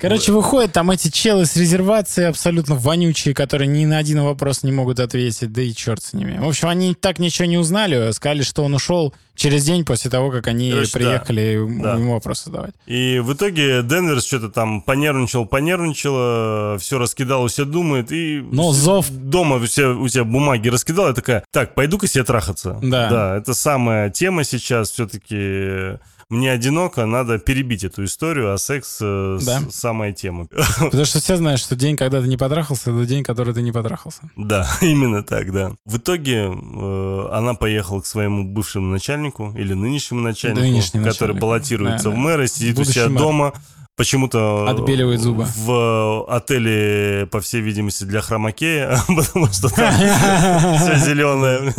[0.00, 4.72] Короче, выходят там эти челы с резервации абсолютно вонючие, которые ни на один вопрос не
[4.72, 6.38] могут ответить, да и черт с ними.
[6.38, 10.30] В общем, они так ничего не узнали, сказали, что он ушел через день после того,
[10.30, 10.98] как они Короче, да.
[10.98, 11.94] приехали Да.
[11.94, 12.74] ему вопросы задавать.
[12.86, 19.08] И в итоге Денверс что-то там понервничал, понервничал, все раскидал, себя думает, и Но зов
[19.10, 22.78] дома у себя, у себя бумаги раскидал, и такая, так, пойду-ка себе трахаться.
[22.82, 23.08] Да.
[23.08, 25.98] Да, это самая тема сейчас, все-таки
[26.32, 29.60] мне одиноко, надо перебить эту историю, а секс э, с- Да.
[29.70, 30.46] самая тема.
[30.80, 33.72] Потому что все знают, что день, когда ты не потрахался, это день, который ты не
[33.72, 34.20] потрахался.
[34.36, 35.72] Да, именно так, да.
[35.84, 41.40] В итоге э, она поехала к своему бывшему начальнику или нынешнему начальнику, Нынешнему который начальнику.
[41.40, 42.18] баллотируется Да, в да.
[42.20, 43.18] мэры, сидит у Будущий себя мэр.
[43.22, 43.52] дома,
[43.96, 45.46] почему-то Отбеливает зубы.
[45.56, 49.92] в отеле, по всей видимости, для хромакея, потому что там
[50.78, 51.74] все зеленое,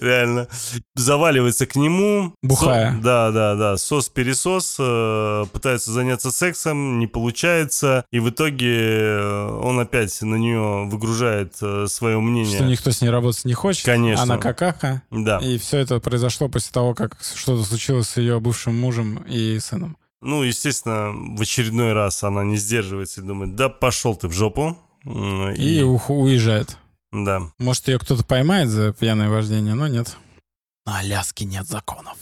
[0.00, 0.48] реально.
[0.94, 2.34] Заваливается к нему.
[2.42, 2.98] Бухая.
[3.02, 3.76] Да, да, да.
[3.76, 4.76] Сос-пересос.
[4.78, 8.04] э, Пытается заняться сексом, не получается.
[8.12, 11.54] И в итоге э, он опять на нее выгружает
[11.86, 12.56] свое мнение.
[12.56, 13.84] Что никто с ней работать не хочет.
[13.84, 14.22] Конечно.
[14.22, 15.02] Она какаха.
[15.10, 15.38] Да.
[15.38, 19.96] И все это произошло после того, как что-то случилось с ее бывшим мужем и сыном.
[20.24, 24.76] Ну, естественно, в очередной раз она не сдерживается и думает, да пошел ты в жопу.
[25.04, 26.78] И ух- уезжает.
[27.12, 27.42] Да.
[27.58, 30.16] Может, ее кто-то поймает за пьяное вождение, но нет.
[30.86, 32.16] На Аляске нет законов.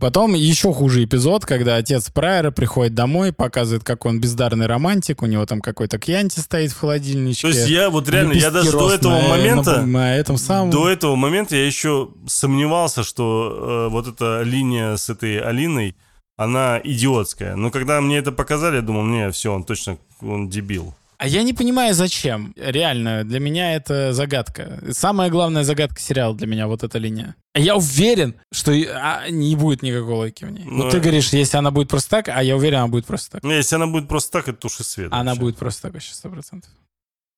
[0.00, 5.26] Потом еще хуже эпизод, когда отец Прайера приходит домой, показывает, как он бездарный романтик, у
[5.26, 7.42] него там какой-то кьянти стоит в холодильничке.
[7.42, 9.80] То есть я вот реально, я даже до этого на- момента...
[9.82, 10.70] На, на этом самом...
[10.70, 15.94] До этого момента я еще сомневался, что э, вот эта линия с этой Алиной,
[16.36, 17.56] она идиотская.
[17.56, 20.94] Но когда мне это показали, я думал, не, все, он точно, он дебил.
[21.22, 22.52] А я не понимаю, зачем.
[22.56, 24.82] Реально, для меня это загадка.
[24.90, 27.36] Самая главная загадка сериала для меня вот эта линия.
[27.54, 30.64] А Я уверен, что а, не будет никакой логики в ней.
[30.64, 33.06] Ну, вот ты э- говоришь, если она будет просто так, а я уверен, она будет
[33.06, 33.44] просто так.
[33.44, 35.12] Не, если она будет просто так, это туши свет.
[35.12, 35.40] Она вообще.
[35.40, 36.70] будет просто так, вообще, сто процентов.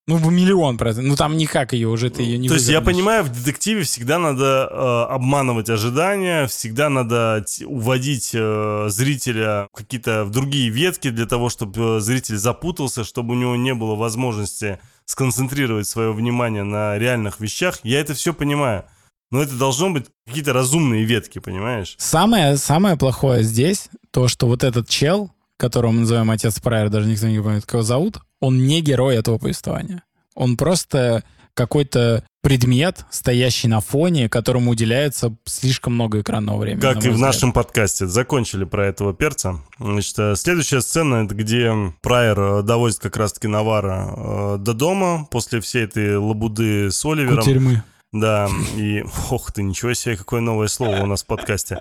[0.07, 1.09] Ну, в миллион процентов.
[1.09, 4.19] Ну, там никак ее уже, ты ее не То есть я понимаю, в детективе всегда
[4.19, 11.25] надо э, обманывать ожидания, всегда надо уводить э, зрителя в какие-то в другие ветки для
[11.25, 16.99] того, чтобы э, зритель запутался, чтобы у него не было возможности сконцентрировать свое внимание на
[16.99, 17.79] реальных вещах.
[17.83, 18.85] Я это все понимаю.
[19.31, 21.95] Но это должно быть какие-то разумные ветки, понимаешь?
[21.99, 27.09] Самое, самое плохое здесь, то, что вот этот чел, которого мы называем отец Прайер, даже
[27.09, 30.03] никто не помнит, как его зовут, он не герой этого повествования.
[30.35, 31.25] Он просто
[31.55, 36.83] какой-то предмет, стоящий на фоне, которому уделяется слишком много экранного времени.
[36.83, 37.33] на Как мой и в взгляд.
[37.33, 38.07] нашем подкасте.
[38.07, 39.61] Закончили про этого перца.
[39.79, 41.73] Значит, э, следующая сцена, это где
[42.03, 47.39] Прайер э, довозит как раз-таки Навара э, до дома после всей этой лабуды с Оливером.
[47.39, 47.83] Кутерьмы.
[48.15, 49.05] Да, и...
[49.31, 51.81] Ох ты, ничего себе, какое новое слово у нас в подкасте.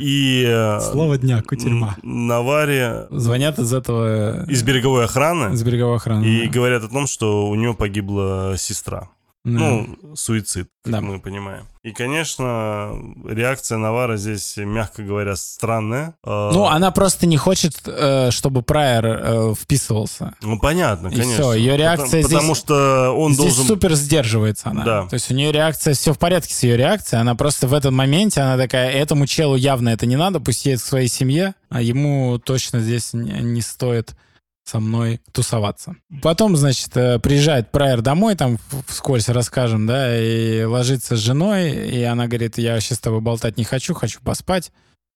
[0.00, 0.44] И...
[0.44, 1.94] э, Слово дня, кутерьма.
[2.02, 4.44] м, Наваре Звонят из этого...
[4.50, 6.24] из береговой охраны из береговой охраны.
[6.24, 9.08] и говорят о том, что у него погибла сестра.
[9.44, 11.00] Ну, суицид, как Да.
[11.00, 11.66] мы понимаем.
[11.82, 12.92] И, конечно,
[13.26, 16.14] реакция Навара здесь, мягко говоря, странная.
[16.26, 20.34] Э, Ну, она просто не хочет, э, чтобы Прайер э, вписывался.
[20.42, 21.32] Ну, понятно, И конечно.
[21.32, 23.66] всё, её реакция потому, здесь- Потому что он Здесь должен...
[23.66, 24.84] супер сдерживается она.
[24.84, 25.06] Да.
[25.06, 27.20] То есть у нее реакция, все в порядке с ее реакцией.
[27.22, 30.82] Она просто в этом моменте, она такая, этому челу явно это не надо, пусть едет
[30.82, 34.14] к своей семье, а ему точно здесь не стоит
[34.64, 35.96] со мной тусоваться.
[36.22, 42.02] Потом, значит, э, приезжает Прайер домой, там вскользь расскажем, да, и ложится с женой, и
[42.02, 44.70] она говорит, я вообще с тобой болтать не хочу, хочу поспать.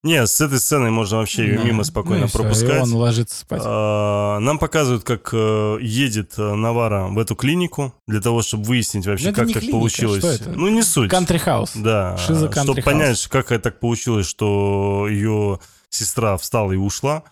[0.04, 1.64] Нет, с этой сценой можно вообще ее Да.
[1.64, 2.76] мимо Ну спокойно всё, пропускать.
[2.76, 3.62] И он ложится спать.
[3.64, 9.06] А, Нам показывают, как э, едет э, Навара в эту клинику для того, чтобы выяснить
[9.06, 10.40] вообще, Ну, как не так клиника, получилось.
[10.44, 11.10] Ну, не суть.
[11.10, 11.70] Country House.
[11.76, 17.22] Да, Шиза чтобы понять, как так получилось, что ее сестра встала и ушла.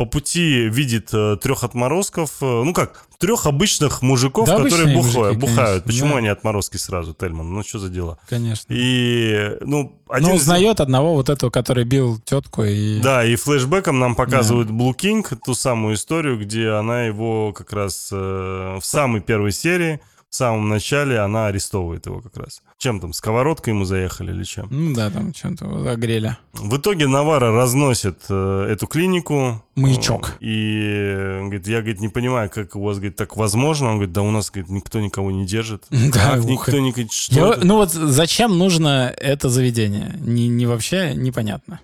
[0.00, 5.36] По пути видит э, трех отморозков, э, ну как, трех обычных мужиков, Да, которые бухают,
[5.36, 5.58] мужики, бухают.
[5.66, 6.16] конечно, Почему да.
[6.16, 7.52] они отморозки сразу, Тельман?
[7.52, 8.16] Ну что за дела?
[8.26, 8.72] Конечно.
[8.72, 12.98] И, ну, один Но из- узнает одного вот этого, который бил тетку и...
[13.02, 18.08] Да, и флешбеком нам показывают Blue King, ту самую историю, где она его как раз
[18.10, 22.62] э, в самой первой серии, в самом начале она арестовывает его как раз.
[22.78, 24.68] Чем там, сковородкой ему заехали или чем?
[24.70, 26.36] Ну да, там чем-то огрели.
[26.54, 29.62] В итоге Навара разносит э, эту клинику.
[29.74, 30.36] Маячок.
[30.40, 33.88] Э, И он говорит, я, говорит, не понимаю, как у вас, говорит, так возможно.
[33.88, 35.84] Он говорит, да у нас, говорит, никто никого не держит.
[35.90, 40.14] Да, Как никто не говорит, что Я- ну вот зачем нужно это заведение?
[40.20, 41.80] Не, не вообще непонятно.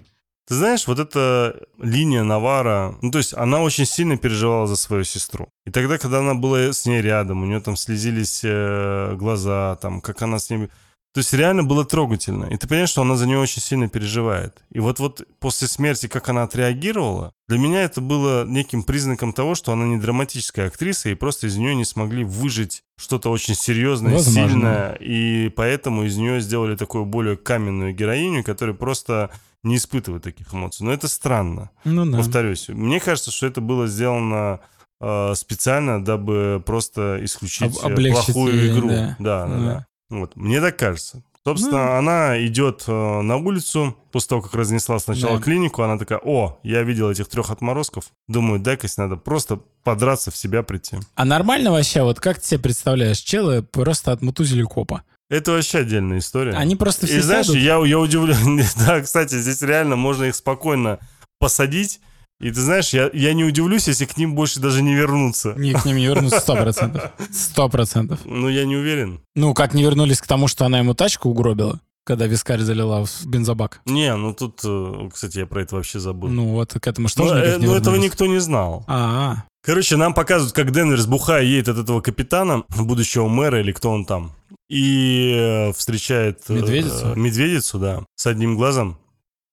[0.49, 5.03] Ты знаешь, вот эта линия Навара, ну, то есть она очень сильно переживала за свою
[5.03, 5.49] сестру.
[5.67, 10.01] И тогда, когда она была с ней рядом, у нее там слезились э, глаза, там,
[10.01, 10.69] как она с ней...
[11.15, 12.45] То есть реально было трогательно.
[12.45, 14.63] И ты понимаешь, что она за нее очень сильно переживает.
[14.71, 19.55] И вот, вот после смерти, как она отреагировала, для меня это было неким признаком того,
[19.57, 24.13] что она не драматическая актриса, и просто из нее не смогли выжить что-то очень серьезное,
[24.13, 24.49] Возможно.
[24.49, 24.93] сильное.
[25.01, 29.31] И поэтому из нее сделали такую более каменную героиню, которая просто
[29.67, 30.85] не испытывает таких эмоций.
[30.87, 32.19] Но это странно, Ну да.
[32.19, 32.69] повторюсь.
[32.69, 34.61] Мне кажется, что это было сделано
[35.01, 38.89] э, специально, дабы просто исключить Об- плохую ей, игру.
[38.89, 39.17] да.
[39.19, 39.65] Да, да, Да.
[39.65, 39.87] да.
[40.09, 41.23] Вот, мне так кажется.
[41.45, 41.93] Собственно, Ну.
[41.99, 45.43] она идет э, на улицу, после того, как разнесла сначала Да.
[45.45, 50.37] клинику, она такая, о, я видел этих трех отморозков, думаю, дай-ка надо просто подраться в
[50.37, 50.97] себя прийти.
[51.15, 55.03] А нормально вообще, вот как ты себе представляешь, челы просто отмутузили копа?
[55.29, 56.53] Это вообще отдельная история.
[56.53, 57.61] Они просто все И знаешь, сядут.
[57.63, 58.61] я, я удивлен.
[58.87, 60.99] Да, кстати, здесь реально можно их спокойно
[61.39, 62.01] посадить.
[62.41, 65.55] И ты знаешь, я, я не удивлюсь, если к ним больше даже не вернуться.
[65.57, 67.11] Не, к ним не вернутся сто процентов.
[67.33, 68.21] Сто процентов.
[68.25, 69.21] Ну, я не уверен.
[69.35, 73.27] Ну, как не вернулись к тому, что она ему тачку угробила, когда вискарь залила в
[73.27, 73.81] бензобак.
[73.87, 76.29] Не, ну тут, э, кстати, я про это вообще забыл.
[76.29, 78.85] Ну, вот к этому что Ну, же э, ну, этого никто не знал.
[78.87, 83.91] А, Короче, нам показывают, как Денверс бухая едет от этого капитана, будущего мэра или кто
[83.91, 84.33] он там,
[84.69, 86.43] и встречает...
[86.49, 87.15] э, Медведицу?
[87.15, 88.99] медведицу, да, с одним глазом.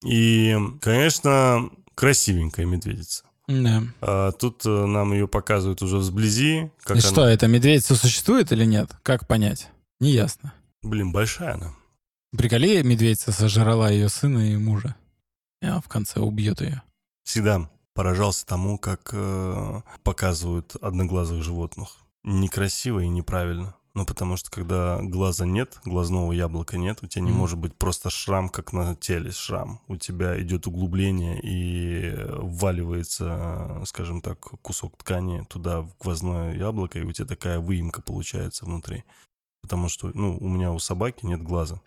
[0.06, 3.24] И, конечно, красивенькая медведица.
[3.48, 3.84] да.
[4.02, 6.72] А тут э, нам ее показывают уже вблизи.
[6.84, 8.90] Как И она- что, эта медведица существует или нет?
[9.04, 9.70] Как понять?
[10.00, 10.54] Неясно.
[10.82, 11.74] Блин, большая она.
[12.38, 14.96] Приколи, медведица сожрала ее сына и мужа.
[15.62, 16.82] Она в конце убьет ее.
[17.24, 21.98] Всегда поражался тому, как э, показывают одноглазых животных.
[22.24, 23.76] Некрасиво и неправильно.
[23.96, 27.40] Ну, потому что когда глаза нет, глазного яблока нет, у тебя не Мгм.
[27.40, 29.82] может быть просто шрам, как на теле шрам.
[29.88, 36.98] У тебя идет углубление и вваливается, э, скажем так, кусок ткани туда в глазное яблоко,
[36.98, 39.04] и у тебя такая выемка получается внутри.
[39.62, 41.80] Потому что, ну, у меня у собаки нет глаза.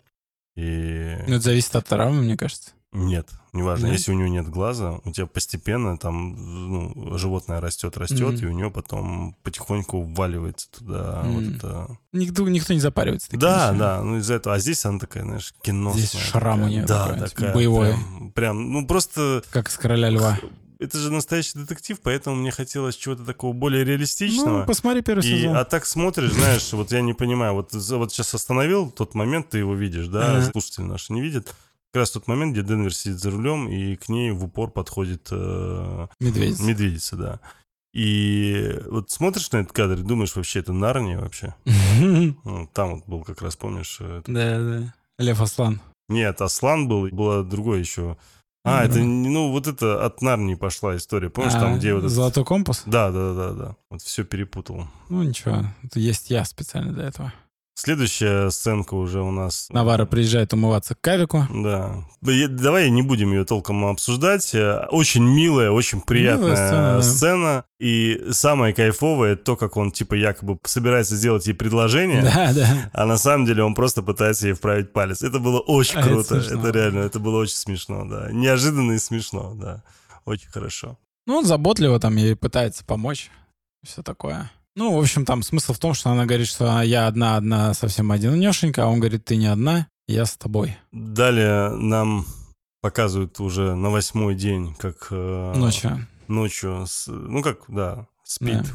[0.57, 1.15] И...
[1.27, 2.71] Ну, это зависит от травмы, мне кажется.
[2.93, 3.87] Нет, неважно.
[3.89, 3.93] Да?
[3.93, 8.43] Если у него нет глаза, у тебя постепенно там ну, животное растет, растет, Мгм.
[8.43, 11.33] и у него потом потихоньку вваливается туда Мгм.
[11.35, 11.97] вот это.
[12.13, 13.27] Никто, никто не запаривается.
[13.27, 13.77] такими Да, вещами.
[13.79, 14.55] да, ну из-за этого.
[14.55, 16.01] А здесь она такая, знаешь, киносная.
[16.05, 16.75] Здесь шрам у такая.
[16.77, 17.53] неё Да, такой, такая.
[17.53, 17.89] боевой.
[17.93, 20.39] Прям, прям, ну просто Как из короля льва.
[20.79, 24.59] Это же настоящий детектив, поэтому мне хотелось чего-то такого более реалистичного.
[24.59, 25.55] Ну, посмотри первый И, сезон.
[25.57, 29.57] а так смотришь, знаешь, вот я не понимаю, вот, вот сейчас остановил тот момент, ты
[29.59, 30.51] его видишь, да, Ага.
[30.51, 31.47] слушатели наши не видят.
[31.93, 35.29] Как раз тот момент, где Денвер сидит за рулем, и к ней в упор подходит
[35.31, 36.63] э, Медведица.
[36.63, 37.39] медведица, да.
[37.93, 41.55] И вот смотришь на этот кадр и думаешь, вообще это Нарния вообще?
[41.99, 43.97] Ну, Там вот был как раз, помнишь?
[44.01, 44.93] э, Да, да.
[45.17, 45.81] Лев Аслан.
[46.09, 48.17] Нет, Аслан был, было другое еще.
[48.67, 51.29] А, это, ну, вот это от Нарнии пошла история.
[51.29, 52.83] Помнишь, там, А, где вот этот- Золотой компас?
[52.85, 53.75] Да, да, да, да.
[53.89, 54.87] Вот все перепутал.
[55.09, 55.65] Ну, ничего.
[55.83, 57.33] Это есть я специально для этого.
[57.79, 59.67] Следующая сценка уже у нас...
[59.69, 61.45] Навара приезжает умываться к Кавику.
[61.53, 62.03] Да.
[62.21, 64.55] Да Давай не будем ее толком обсуждать.
[64.55, 67.01] Э, Очень милая, очень приятная Милая сцена, да.
[67.03, 67.63] сцена.
[67.79, 72.23] И самое кайфовое то, как он типа якобы собирается сделать ей предложение.
[72.23, 72.89] Да, да.
[72.93, 75.21] А на самом деле он просто пытается ей вправить палец.
[75.21, 76.41] Это было очень А, это круто.
[76.41, 76.59] смешно.
[76.59, 78.31] это реально, это было очень смешно, да.
[78.31, 79.83] Неожиданно и смешно, да.
[80.25, 80.97] Очень хорошо.
[81.27, 83.29] Ну, он заботливо там ей пытается помочь.
[83.85, 84.49] Все такое.
[84.77, 88.83] Ну, в общем, там смысл в том, что она говорит, что я одна-одна совсем одинешенька,
[88.83, 90.77] а он говорит, ты не одна, я с тобой.
[90.91, 92.27] Далее нам
[92.81, 96.05] показывают уже на восьмой день, как э, Ночью.
[96.27, 98.65] ночью, с- ну как, да, спит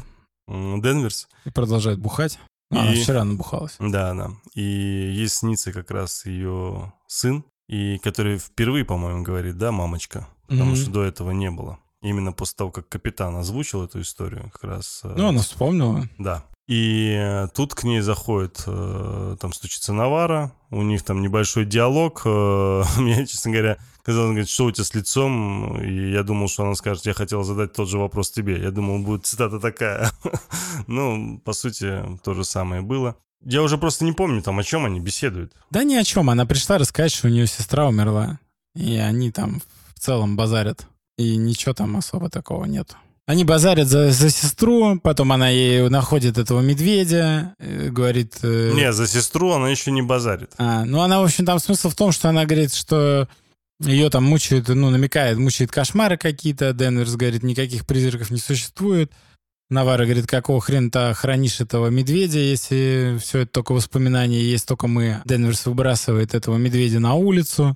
[0.47, 0.77] Да.
[0.81, 1.29] Денверс.
[1.45, 2.37] И продолжает бухать.
[2.69, 3.77] А, Она И- вчера набухалась.
[3.79, 4.31] Да, да.
[4.55, 10.71] И ей снится как раз ее сын, и который впервые, по-моему, говорит, да, мамочка, потому
[10.71, 10.75] Мгм.
[10.75, 11.79] что до этого не было.
[12.03, 15.01] Именно после того, как капитан озвучил эту историю, как раз...
[15.03, 16.07] э, Ну, она вспомнила.
[16.19, 16.43] Да.
[16.67, 22.23] И э, тут к ней заходит, э, там стучится Навара, у них там небольшой диалог.
[22.25, 26.63] Мне, честно говоря, когда он говорит, что у тебя с лицом, и я думал, что
[26.63, 28.61] она скажет, я хотел задать тот же вопрос тебе.
[28.61, 30.11] Я думал, будет цитата такая.
[30.87, 33.15] Ну, по сути, то же самое было.
[33.45, 35.53] Я уже просто не помню, там, о чем они беседуют.
[35.69, 36.29] Да ни о чем.
[36.29, 38.39] Она пришла рассказать, что у нее сестра умерла.
[38.75, 39.61] И они там
[39.95, 40.87] в целом базарят.
[41.17, 42.95] И ничего там особо такого нет.
[43.25, 48.39] Они базарят за, за сестру, потом она ей находит этого медведя, э, говорит...
[48.41, 50.51] э, Не, за сестру она еще не базарит.
[50.57, 53.29] А, ну, она, в общем, там смысл в том, что она говорит, что
[53.79, 56.73] ее там мучают, ну, намекает, мучает кошмары какие-то.
[56.73, 59.11] Денверс говорит, никаких призраков не существует.
[59.69, 64.87] Навара говорит, какого хрена ты хранишь этого медведя, если все это только воспоминания, есть только
[64.87, 65.21] мы.
[65.23, 67.75] Денверс выбрасывает этого медведя на улицу.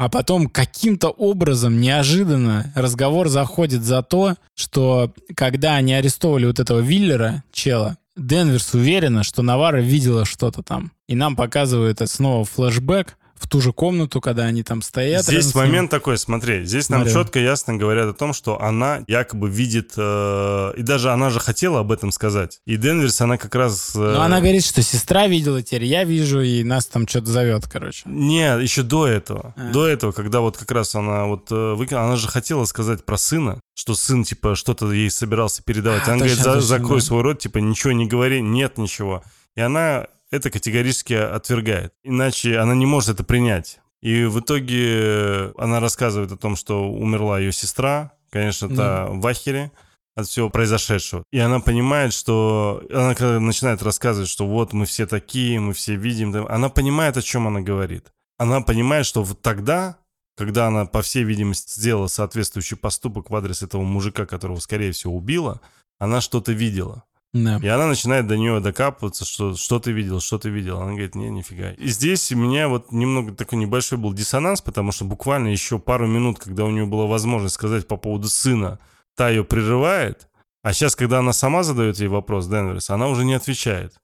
[0.00, 6.80] А потом каким-то образом неожиданно разговор заходит за то, что когда они арестовали вот этого
[6.80, 10.92] Виллера, чела, Денверс уверена, что Навара видела что-то там.
[11.06, 15.24] И нам показывают снова флешбэк в ту же комнату, когда они там стоят.
[15.24, 17.22] Здесь момент такой, смотри, здесь нам Смотрю.
[17.24, 21.40] четко и ясно говорят о том, что она якобы видит, э, и даже она же
[21.40, 22.60] хотела об этом сказать.
[22.66, 23.92] И Денверс, она как раз...
[23.96, 27.66] э, Но она говорит, что сестра видела, теперь я вижу, и нас там что-то зовет,
[27.66, 28.02] короче.
[28.04, 29.54] Не, еще до этого.
[29.56, 29.70] А.
[29.72, 33.16] До этого, когда вот как раз она вот э, выкинула, она же хотела сказать про
[33.16, 36.02] сына, что сын, типа, что-то ей собирался передавать.
[36.02, 37.06] А, она говорит, точно, «За- точно, закрой да.
[37.06, 39.22] свой рот, типа, ничего не говори, нет ничего.
[39.56, 41.92] И она это категорически отвергает.
[42.02, 43.80] Иначе она не может это принять.
[44.00, 49.72] И в итоге она рассказывает о том, что умерла ее сестра, конечно, та в ахере
[50.16, 51.24] от всего произошедшего.
[51.30, 52.82] И она понимает, что...
[52.90, 56.46] Она когда начинает рассказывать, что вот мы все такие, мы все видим...
[56.48, 58.12] Она понимает, о чем она говорит.
[58.38, 59.98] Она понимает, что вот тогда,
[60.36, 65.14] когда она, по всей видимости, сделала соответствующий поступок в адрес этого мужика, которого, скорее всего,
[65.14, 65.60] убила,
[65.98, 67.04] она что-то видела.
[67.32, 67.60] Да.
[67.62, 70.80] И она начинает до нее докапываться, что что ты видел, что ты видел.
[70.80, 71.72] Она говорит, не, нифига.
[71.72, 76.08] И здесь у меня вот немного такой небольшой был диссонанс, потому что буквально еще пару
[76.08, 78.80] минут, когда у нее была возможность сказать по поводу сына,
[79.16, 80.28] та ее прерывает,
[80.62, 83.94] а сейчас, когда она сама задает ей вопрос, Денверс, она уже не отвечает.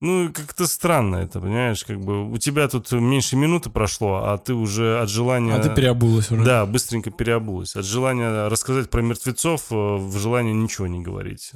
[0.00, 4.52] Ну, как-то странно это, понимаешь, как бы у тебя тут меньше минуты прошло, а ты
[4.52, 5.54] уже от желания...
[5.54, 6.44] А ты переобулась уже.
[6.44, 7.74] Да, быстренько переобулась.
[7.74, 11.52] От желания рассказать про мертвецов э, в желание ничего не говорить.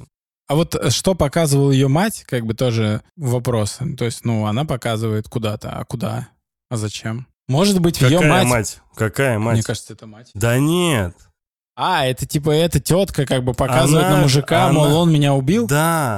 [0.49, 3.77] А вот э, что показывала ее мать, как бы тоже вопрос.
[3.97, 6.29] То есть, ну, она показывает куда-то, а куда?
[6.71, 7.27] А зачем?
[7.47, 8.47] Может быть, ее Какая мать...
[8.47, 8.81] мать?
[8.95, 9.53] Какая мать?
[9.53, 10.31] Мне кажется, это мать.
[10.33, 11.15] Да нет.
[11.75, 15.33] А, это типа эта тетка как бы показывает Она- на мужика, она- мол, он меня
[15.33, 15.67] убил?
[15.67, 16.17] Да.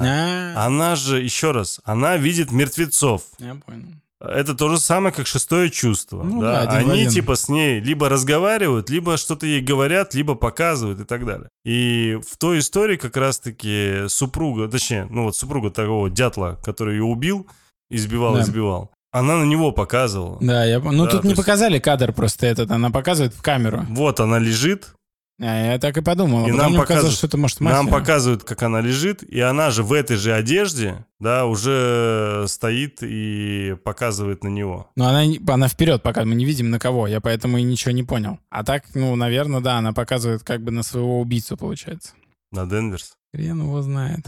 [0.56, 3.24] А, Она же, еще раз, она видит мертвецов.
[3.38, 3.90] я понял.
[4.24, 6.22] Это то же самое, как шестое чувство.
[6.24, 6.66] Ну да?
[6.66, 7.10] да, Они один.
[7.10, 11.50] типа с ней либо разговаривают, либо что-то ей говорят, либо показывают и так далее.
[11.66, 17.04] И в той истории как раз-таки супруга, точнее, ну вот супруга того дятла, который ее
[17.04, 17.48] убил,
[17.90, 18.42] избивал, Да.
[18.42, 20.38] избивал, она на него показывала.
[20.40, 23.86] Да, я Ну, Да, тут не есть- показали кадр просто этот, она показывает в камеру.
[23.90, 24.94] Вот она лежит,
[25.40, 26.46] А, я так и подумал.
[26.48, 27.74] И А нам показалось, показывают- что это может мать.
[27.74, 33.00] Нам показывают, как она лежит, и она же в этой же одежде, да, уже стоит
[33.02, 34.90] и показывает на него.
[34.96, 38.04] Но она, она вперед пока мы не видим на кого, я поэтому и ничего не
[38.04, 38.40] понял.
[38.50, 42.12] А так, ну, наверное, да, она показывает как бы на своего убийцу, получается.
[42.52, 43.14] На Денверс.
[43.34, 44.26] Хрен его знает.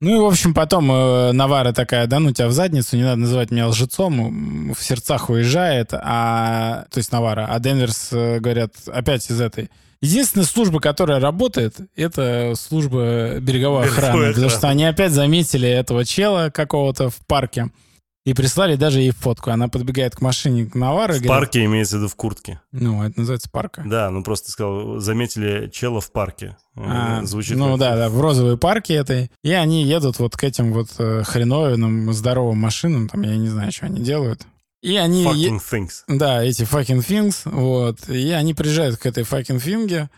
[0.00, 3.20] Ну и, в общем, потом э, Навара такая, да, ну тебя в задницу, не надо
[3.20, 9.30] называть меня лжецом, в сердцах уезжает, а, то есть Навара, а Денверс, э, говорят, опять
[9.30, 9.70] из этой.
[10.02, 16.50] Единственная служба, которая работает, это служба береговой охраны, потому что они опять заметили этого чела
[16.50, 17.70] какого-то в парке,
[18.24, 19.50] И прислали даже ей фотку.
[19.50, 21.14] Она подбегает к машине к Наваро.
[21.14, 22.60] В парке имеется в виду в куртке.
[22.70, 23.82] Ну, это называется парка.
[23.84, 26.56] Да, ну просто сказал, заметили чела в парке.
[26.76, 29.30] Э, А, Звучит ну как- да, да, в розовой парке этой.
[29.42, 33.72] И они едут вот к этим вот э, хреновинным здоровым машинам, там я не знаю,
[33.72, 34.42] что они делают.
[34.82, 35.24] И они...
[35.24, 36.02] Fucking things.
[36.08, 38.08] Да, эти fucking things, вот.
[38.08, 40.10] И они приезжают к этой fucking финге,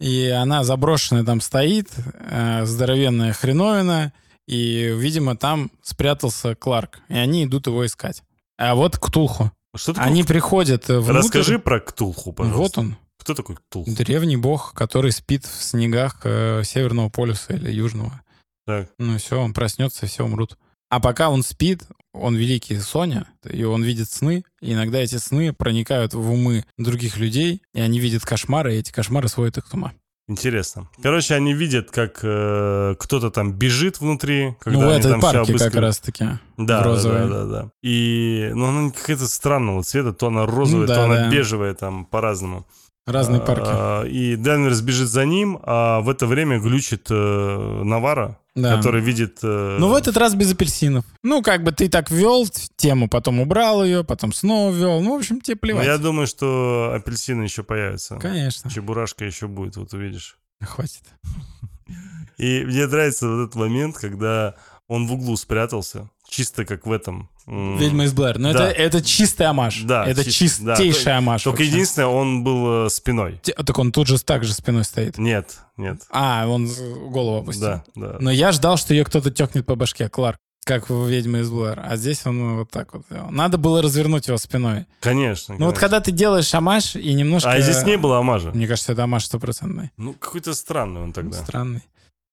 [0.00, 1.88] и она заброшенная там стоит,
[2.20, 4.12] э, здоровенная хреновина,
[4.46, 8.22] и, видимо, там спрятался Кларк, и они идут его искать.
[8.58, 9.50] А вот Ктулху.
[9.74, 10.08] Что такое?
[10.08, 11.12] Они приходят внутрь.
[11.12, 12.58] Расскажи про Ктулху, пожалуйста.
[12.58, 13.90] Вот он, Кто такой Ктулху?
[13.90, 18.20] древний бог, который спит в снегах э, Северного полюса или Южного.
[18.66, 18.90] Так.
[18.98, 20.58] Ну все, он проснется, все умрут.
[20.92, 25.54] А пока он спит, он великий Соня, и он видит сны, и иногда эти сны
[25.54, 29.72] проникают в умы других людей, и они видят кошмары, и эти кошмары сводят их с
[29.72, 29.94] ума.
[30.28, 30.90] Интересно.
[31.02, 35.74] Короче, они видят, как э, кто-то там бежит внутри, когда ну, в этой парке как
[35.76, 36.26] раз-таки.
[36.58, 37.20] Да, розовой.
[37.20, 37.70] да, да, да.
[37.82, 41.30] И, ну, она какая-то странного цвета, то она розовая, Ну да, то она да.
[41.30, 42.66] бежевая, там, по-разному.
[43.06, 43.64] Разные парки.
[43.66, 48.76] А, И Денверс бежит за ним, а в это время глючит э, Навара, Да.
[48.76, 49.38] который видит...
[49.42, 51.04] э, Ну, в этот раз без апельсинов.
[51.24, 52.46] Ну, как бы ты так ввел
[52.76, 55.00] тему, потом убрал ее, потом снова ввел.
[55.00, 55.86] Ну, в общем, тебе ну, плевать.
[55.86, 58.16] я думаю, что апельсины еще появятся.
[58.18, 58.70] Конечно.
[58.70, 60.36] Чебурашка еще будет, вот увидишь.
[60.60, 61.02] Хватит.
[62.38, 64.54] И мне нравится вот этот момент, когда
[64.86, 67.30] он в углу спрятался, чисто как в этом.
[67.46, 68.38] Ведьма из Блэр.
[68.38, 68.70] Но да.
[68.70, 69.82] это, это чистый амаш.
[69.82, 70.76] Да, это чист- да.
[70.76, 71.42] чистейший амаш.
[71.42, 71.72] Только вообще.
[71.72, 73.40] единственное, он был э, спиной.
[73.42, 75.18] Те- Так он тут же так же спиной стоит.
[75.18, 76.02] Нет, нет.
[76.10, 76.68] А, он
[77.10, 77.66] голову опустил.
[77.66, 78.16] Да, да.
[78.20, 81.80] Но я ждал, что ее кто-то тёкнет по башке, Кларк, как в «Ведьме из Блэр».
[81.84, 83.30] А здесь он вот так вот сделал.
[83.30, 84.86] Надо было развернуть его спиной.
[85.00, 85.54] Конечно.
[85.58, 85.80] Ну вот конечно.
[85.80, 87.50] когда ты делаешь амаш и немножко...
[87.50, 88.52] А здесь не было амажа.
[88.52, 89.90] Мне кажется, это амаш стопроцентный.
[89.96, 91.36] Ну, какой-то странный он тогда.
[91.38, 91.82] Странный.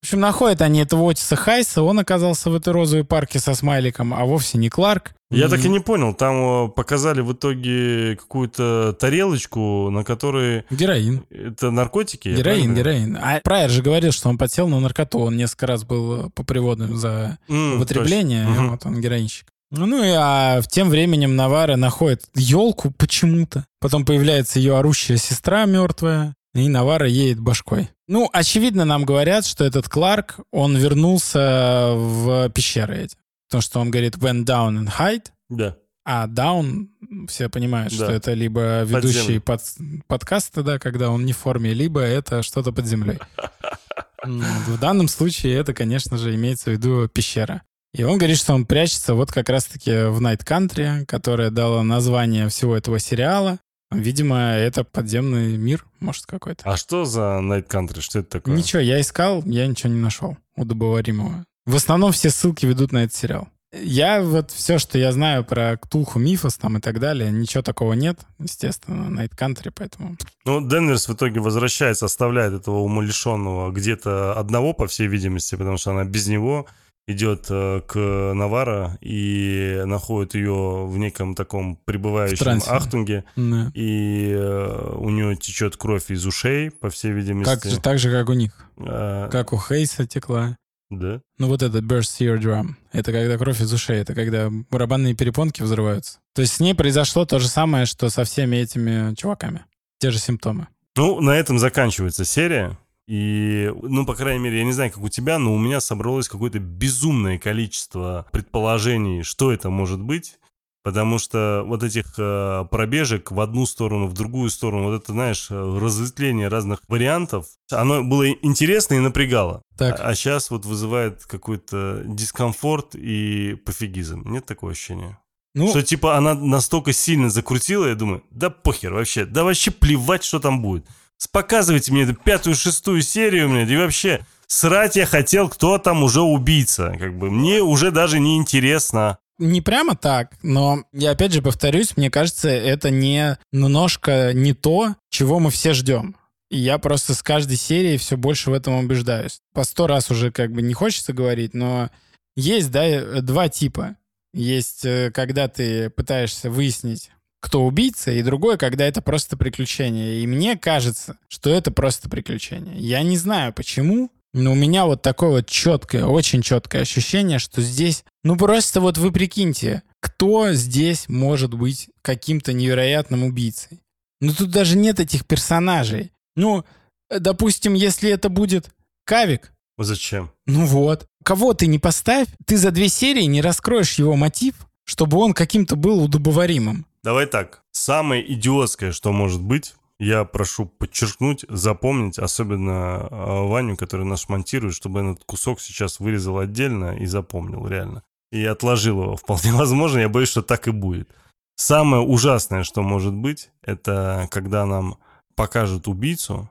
[0.02, 4.14] В общем, находят они этого Отиса Хайса, он оказался в этой розовой парке со смайликом,
[4.14, 5.12] а вовсе не Кларк.
[5.30, 11.26] Я так и не понял, там э, показали в итоге какую-то тарелочку, на которой Героин.
[11.30, 12.30] это наркотики.
[12.30, 13.18] Героин, героин.
[13.22, 15.20] А Прайер же говорил, что он подсел на наркоту.
[15.20, 18.48] Он несколько раз был э, по приводам за М, употребление.
[18.48, 18.70] Мгм.
[18.72, 19.48] Вот он героинщик.
[19.72, 23.66] Ну и а, тем временем Навара находит елку почему-то.
[23.80, 26.34] Потом появляется ее орущая сестра мертвая.
[26.56, 27.90] И Навара едет башкой.
[28.08, 33.16] Ну, очевидно, нам говорят, что этот Кларк, он вернулся в пещеры эти.
[33.48, 35.76] Потому что он говорит «went down and hide», Да.
[36.06, 36.88] а down,
[37.28, 38.14] все понимают, что Да.
[38.14, 39.62] это либо ведущий под,
[40.08, 43.20] подкаста, да, когда он не в форме, либо это что-то под землей.
[44.24, 47.62] В данном случае это, конечно же, имеется в виду пещера.
[47.94, 52.48] И он говорит, что он прячется вот как раз-таки в Night Country, которая дала название
[52.50, 53.60] всего этого сериала.
[53.92, 56.64] Видимо, это подземный мир, может, какой-то.
[56.64, 58.02] А что за Night Country?
[58.02, 58.56] Что это такое?
[58.56, 61.44] Ничего, я искал, я ничего не нашел удобоваримого.
[61.66, 63.48] В основном все ссылки ведут на этот сериал.
[63.72, 67.94] Я вот все, что я знаю про Ктулху Мифос там и так далее, ничего такого
[67.94, 70.18] нет, естественно, Night Country, поэтому...
[70.46, 75.92] Ну, Денверс в итоге возвращается, оставляет этого умалишенного где-то одного, по всей видимости, потому что
[75.92, 76.66] она без него
[77.12, 77.98] идет э, к
[78.34, 83.72] Навара и находит ее в неком таком пребывающем ахтунге, Да.
[83.74, 87.50] и э, у нее течет кровь из ушей, по всей видимости.
[87.54, 88.52] Как же, так же, как у них.
[88.78, 90.56] А, Как у Хейса текла.
[90.90, 91.22] Да.
[91.38, 92.70] Ну вот это burst eardrum.
[92.92, 96.20] Это когда кровь из ушей, это когда барабанные перепонки взрываются.
[96.34, 99.66] То есть с ней произошло то же самое, что со всеми этими чуваками.
[100.00, 100.68] Те же симптомы.
[100.96, 102.78] Ну, на этом заканчивается серия.
[103.10, 106.30] И, ну, по крайней мере, я не знаю, как у тебя, но у меня собралось
[106.30, 110.38] какое-то безумное количество предположений, что это может быть.
[110.84, 115.48] Потому что вот этих э, пробежек в одну сторону, в другую сторону, вот это, знаешь,
[115.50, 119.64] э, разветвление разных вариантов, оно было интересно и напрягало.
[119.76, 120.00] Так.
[120.00, 124.22] А, сейчас вот вызывает какой-то дискомфорт и пофигизм.
[124.32, 125.20] Нет такого ощущения?
[125.56, 130.24] Ну, Что типа она настолько сильно закрутила, я думаю, да похер вообще, да вообще плевать,
[130.24, 130.86] что там будет.
[131.32, 136.22] Показывайте мне эту пятую, шестую серию, мне, и вообще срать я хотел, кто там уже
[136.22, 136.96] убийца.
[137.00, 139.18] Как бы мне уже даже не интересно.
[139.38, 144.96] не прямо так, но я опять же повторюсь, мне кажется, это не немножко не то,
[145.10, 146.16] чего мы все ждем.
[146.50, 149.40] И я просто с каждой серией все больше в этом убеждаюсь.
[149.54, 151.90] По сто раз уже как бы не хочется говорить, но
[152.36, 153.96] есть, да, два типа.
[154.34, 160.22] Есть, э, когда ты пытаешься выяснить, кто убийца, и другое, когда это просто приключение.
[160.22, 162.78] И мне кажется, что это просто приключение.
[162.78, 167.62] Я не знаю почему, но у меня вот такое вот четкое, очень четкое ощущение, что
[167.62, 173.80] здесь, ну просто вот вы прикиньте, кто здесь может быть каким-то невероятным убийцей?
[174.22, 176.12] Ну тут даже нет этих персонажей.
[176.36, 176.66] Ну,
[177.10, 178.70] допустим, если это будет
[179.06, 180.32] Кавик, Зачем?
[180.46, 181.06] ну вот.
[181.24, 185.76] Кого ты не поставь, ты за две серии не раскроешь его мотив, чтобы он каким-то
[185.76, 186.86] был удобоваримым.
[187.04, 187.64] Давай так.
[187.72, 194.76] Самое идиотское, что может быть, я прошу подчеркнуть, запомнить, особенно э, Ваню, который нас монтирует,
[194.76, 198.04] чтобы этот кусок сейчас вырезал отдельно и запомнил, реально.
[198.32, 199.16] И отложил его.
[199.18, 201.10] Вполне возможно, я боюсь, что так и будет.
[201.56, 204.98] Самое ужасное, что может быть, это когда нам
[205.36, 206.50] покажут убийцу,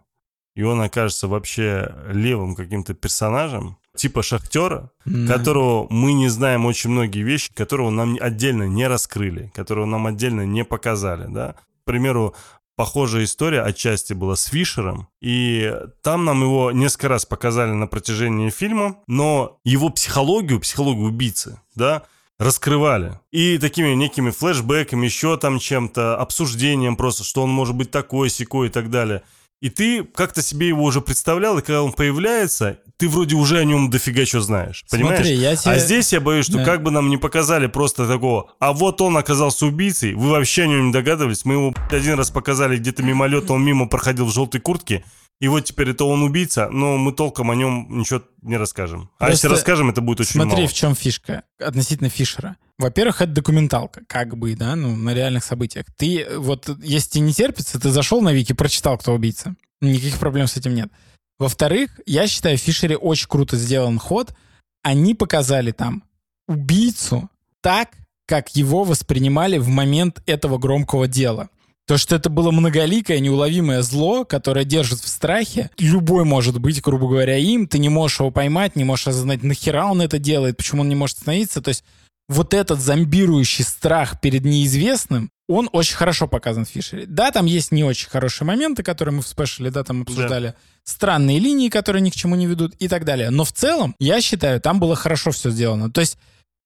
[0.55, 5.35] и он окажется вообще левым каким-то персонажем, типа шахтера, Да.
[5.35, 10.47] которого мы не знаем очень многие вещи, которого нам отдельно не раскрыли, которого нам отдельно
[10.47, 11.53] не показали, да.
[11.83, 12.35] К примеру,
[12.77, 18.51] похожая история отчасти была с Фишером, и там нам его несколько раз показали на протяжении
[18.51, 22.05] фильма, но его психологию, психологию убийцы, да,
[22.39, 23.19] раскрывали.
[23.33, 28.69] И такими некими флешбэками, еще там чем-то, обсуждением просто, что он может быть такой, секой
[28.69, 29.23] и так далее.
[29.61, 33.65] И ты как-то себе его уже представлял, и когда он появляется, ты вроде уже о
[33.65, 34.85] нем дофига что знаешь.
[34.89, 35.17] Понимаешь?
[35.19, 35.73] Смотри, я тебе...
[35.73, 36.65] А здесь я боюсь, что Да.
[36.65, 40.67] как бы нам не показали просто такого, а вот он оказался убийцей, вы вообще о
[40.69, 44.61] нем не догадывались, мы его один раз показали где-то мимолетно, он мимо проходил в желтой
[44.61, 45.05] куртке,
[45.41, 49.11] и вот теперь это он убийца, но мы толком о нем ничего не расскажем.
[49.19, 50.69] А если Просто расскажем, это будет очень Смотри, мало.
[50.69, 52.57] в чем фишка относительно Фишера.
[52.79, 55.87] Во-первых, это документалка, как бы, да, ну, на реальных событиях.
[55.97, 59.57] Ты, вот, если тебе не терпится, ты зашел на Вики, прочитал, кто убийца.
[59.81, 60.89] Никаких проблем с этим нет.
[61.39, 64.33] Во-вторых, я считаю, в Фишере очень круто сделан ход.
[64.83, 66.05] Они показали там
[66.47, 67.29] убийцу
[67.61, 67.91] так,
[68.27, 71.49] как его воспринимали в момент этого громкого дела.
[71.87, 75.71] То, что это было многоликое, неуловимое зло, которое держит в страхе.
[75.79, 77.67] Любой может быть, грубо говоря, им.
[77.67, 80.95] Ты не можешь его поймать, не можешь осознать, нахера он это делает, почему он не
[80.95, 81.63] может остановиться.
[81.63, 81.85] То есть
[82.29, 87.07] вот этот зомбирующий страх перед неизвестным, он очень хорошо показан в Фишере.
[87.07, 90.55] Да, там есть не очень хорошие моменты, которые мы в спешле, да, там обсуждали.
[90.85, 93.31] Странные линии, которые ни к чему не ведут и так далее.
[93.31, 95.91] Но в целом, я считаю, там было хорошо все сделано.
[95.91, 96.19] То есть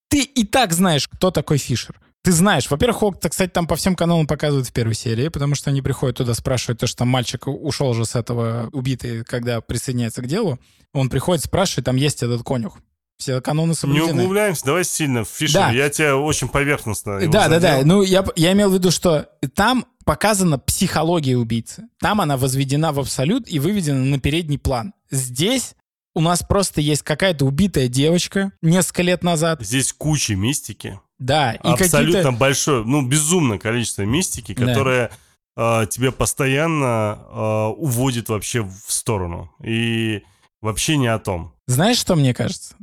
[0.08, 2.00] ты и так знаешь, кто такой Фишер.
[2.24, 5.70] Ты знаешь, во-первых, Хок, кстати, там по всем каналам показывают в первой серии, потому что
[5.70, 10.22] они приходят туда, спрашивают то, что там мальчик ушел уже с этого убитый, когда присоединяется
[10.22, 10.60] к делу.
[10.92, 12.78] Он приходит, спрашивает, там есть этот конюх.
[13.22, 14.22] Все каноны Не соблюдены.
[14.22, 15.60] углубляемся, давай сильно в Фишер.
[15.60, 15.70] Да.
[15.70, 17.80] Я тебя очень поверхностно Да, да, да.
[17.84, 21.84] Ну, я, я имел в виду, что там показана психология убийцы.
[22.00, 24.92] Там она возведена в абсолют и выведена на передний план.
[25.12, 25.76] Здесь
[26.16, 29.62] у нас просто есть какая-то убитая девочка несколько лет назад.
[29.62, 30.98] Здесь куча мистики.
[31.20, 34.66] Да, и Абсолютно большое, ну, безумное количество мистики, Да.
[34.66, 35.10] которое
[35.56, 39.52] э, тебе постоянно э, уводит вообще в сторону.
[39.62, 40.22] И
[40.60, 41.54] вообще не о том.
[41.68, 42.74] Знаешь, что мне кажется?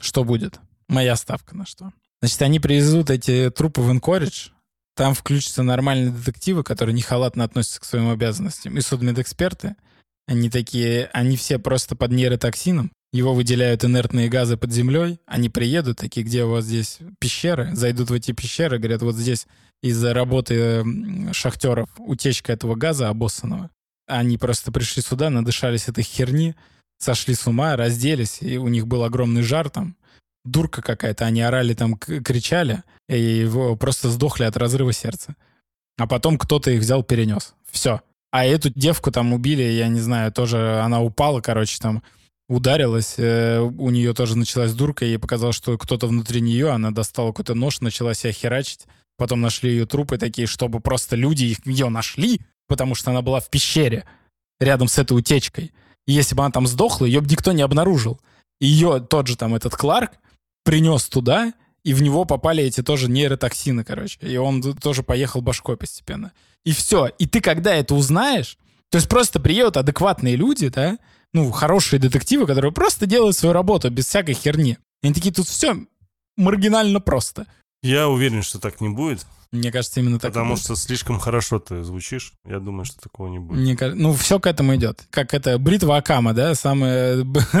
[0.00, 0.60] Что будет?
[0.88, 1.92] Моя ставка на что?
[2.20, 4.50] Значит, они привезут эти трупы в Энкоридж,
[4.94, 9.76] там включатся нормальные детективы, которые не халатно относятся к своим обязанностям, и судмедэксперты.
[10.26, 15.98] Они такие, они все просто под нейротоксином, его выделяют инертные газы под землей, они приедут,
[15.98, 19.46] такие, где у вас здесь пещеры, зайдут в эти пещеры, говорят, вот здесь
[19.82, 20.84] из-за работы
[21.32, 23.70] шахтеров утечка этого газа обоссанного.
[24.06, 26.56] Они просто пришли сюда, надышались этой херни,
[26.98, 29.96] сошли с ума, разделись, и у них был огромный жар там,
[30.44, 35.36] дурка какая-то, они орали там, кричали, и его просто сдохли от разрыва сердца.
[35.98, 37.54] А потом кто-то их взял, перенес.
[37.70, 38.00] Все.
[38.30, 42.02] А эту девку там убили, я не знаю, тоже она упала, короче, там
[42.48, 47.28] ударилась, э, у нее тоже началась дурка, ей показалось, что кто-то внутри нее, она достала
[47.28, 48.86] какой-то нож, начала себя херачить,
[49.16, 53.48] потом нашли ее трупы такие, чтобы просто люди ее нашли, потому что она была в
[53.48, 54.04] пещере
[54.60, 55.72] рядом с этой утечкой.
[56.06, 58.20] И если бы она там сдохла, ее бы никто не обнаружил.
[58.60, 60.12] Ее тот же там этот Кларк
[60.64, 61.52] принес туда,
[61.84, 64.18] и в него попали эти тоже нейротоксины, короче.
[64.20, 66.32] И он тоже поехал башкой постепенно.
[66.64, 67.06] И все.
[67.18, 68.58] И ты когда это узнаешь,
[68.90, 70.98] то есть просто приедут адекватные люди, да,
[71.32, 74.78] ну, хорошие детективы, которые просто делают свою работу без всякой херни.
[75.02, 75.76] И они такие, тут все
[76.36, 77.46] маргинально просто.
[77.86, 80.32] Я уверен, что так не будет, Мне кажется, именно так.
[80.32, 82.32] потому что слишком хорошо ты звучишь.
[82.44, 83.60] Я думаю, что такого не будет.
[83.60, 85.04] Мне ка- ну, все к этому идет.
[85.10, 87.20] Как это, бритва Акама, да, самое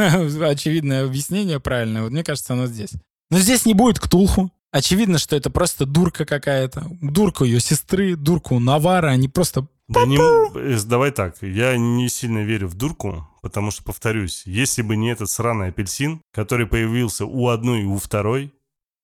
[0.42, 2.02] очевидное объяснение правильное.
[2.02, 2.90] Вот мне кажется, оно здесь.
[3.30, 4.50] Но здесь не будет Ктулху.
[4.72, 6.86] Очевидно, что это просто дурка какая-то.
[7.00, 9.08] Дурка ее сестры, дурка у Навара.
[9.08, 9.66] Они просто...
[9.88, 14.82] Да не э, давай так, я не сильно верю в дурку, потому что, повторюсь, если
[14.82, 18.52] бы не этот сраный апельсин, который появился у одной и у второй,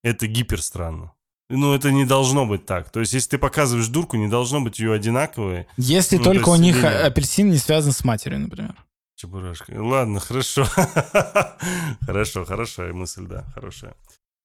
[0.03, 1.13] это гиперстранно.
[1.51, 2.91] Ну, это не должно быть так.
[2.91, 5.67] То есть, если ты показываешь дурку, не должно быть ее одинаковые.
[5.77, 7.05] Если Ну, только то у них линия.
[7.07, 8.75] апельсин не связан с матерью, например.
[9.17, 9.73] Чебурашка.
[9.77, 10.65] Ладно, хорошо.
[12.07, 13.95] Хорошо, хорошая мысль, да, хорошая.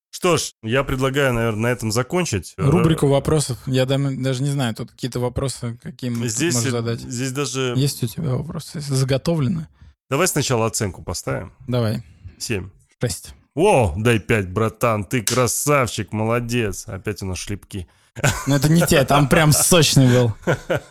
[0.10, 2.54] Что ж, я предлагаю, наверное, на этом закончить.
[2.58, 3.58] Рубрику вопросов.
[3.68, 7.00] Я дам- даже не знаю, тут какие-то вопросы, какие мы Здесь, можешь задать.
[7.02, 7.74] здесь даже...
[7.76, 8.80] Есть у тебя вопросы?
[8.80, 9.68] Заготовлены?
[10.10, 11.54] Давай сначала оценку поставим.
[11.68, 12.04] Давай.
[12.40, 12.70] 7.
[13.02, 13.34] Шесть.
[13.58, 16.88] О, дай пять, братан, ты красавчик, молодец.
[16.88, 17.88] Опять у нас шлепки.
[18.46, 20.34] Ну это не те, там прям сочный был.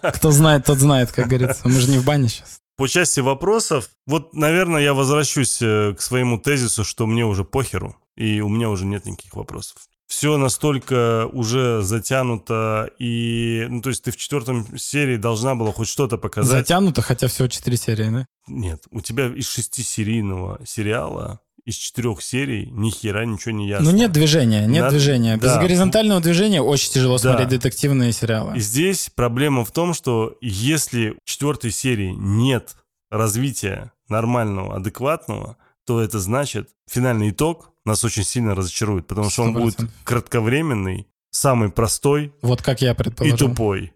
[0.02, 1.60] Кто знает, тот знает, как говорится.
[1.62, 2.58] Мы же не в бане сейчас.
[2.76, 7.96] По части вопросов, вот, наверное, я возвращусь э, к своему тезису, что мне уже похеру,
[8.16, 9.76] и у меня уже нет никаких вопросов.
[10.08, 15.88] Все настолько уже затянуто, и, ну, то есть ты в четвертом серии должна была хоть
[15.88, 16.50] что-то показать.
[16.50, 18.26] Затянуто, хотя всего четыре серии, да?
[18.48, 23.90] Нет, у тебя из шестисерийного сериала из четырех серий ни хера ничего не ясно.
[23.90, 25.36] Ну нет движения, нет Надо- движения.
[25.36, 25.60] Без да.
[25.60, 27.22] горизонтального движения очень тяжело Да.
[27.30, 28.56] смотреть детективные сериалы.
[28.56, 32.76] И здесь проблема в том, что если в четвертой серии нет
[33.10, 35.56] развития нормального, адекватного,
[35.86, 39.88] то это значит, финальный итог нас очень сильно разочарует, потому что он будет 100%.
[40.04, 43.36] кратковременный, самый простой Вот как я и предположил.
[43.36, 43.92] тупой.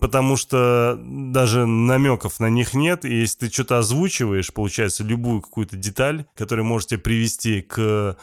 [0.00, 5.76] Потому что даже намеков на них нет, и если ты что-то озвучиваешь, получается, любую какую-то
[5.76, 8.14] деталь, которая может тебя привести к э,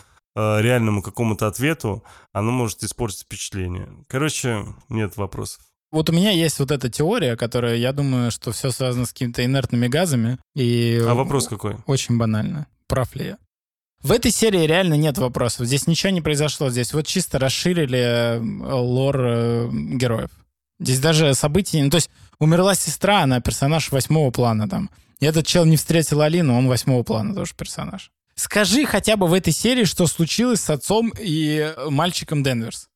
[0.61, 3.89] реальному какому-то ответу, оно может испортить впечатление.
[4.07, 5.63] Короче, нет вопросов.
[5.91, 9.43] Вот у меня есть вот эта теория, которая, я думаю, что все связано с какими-то
[9.43, 10.37] инертными газами.
[10.55, 11.77] И А вопрос какой?
[11.87, 12.67] Очень банально.
[12.87, 13.37] Прав ли я?
[14.03, 15.65] В этой серии реально нет вопросов.
[15.65, 16.69] Здесь ничего не произошло.
[16.69, 20.29] Здесь вот чисто расширили э, лор э, героев.
[20.79, 21.81] Здесь даже событий...
[21.81, 22.09] Ну, то есть
[22.39, 24.89] умерла сестра, она персонаж восьмого плана там.
[25.19, 28.11] И этот чел не встретил Алину, он восьмого плана тоже персонаж.
[28.35, 32.87] Скажи хотя бы в этой серии, что случилось с отцом и мальчиком Денверс.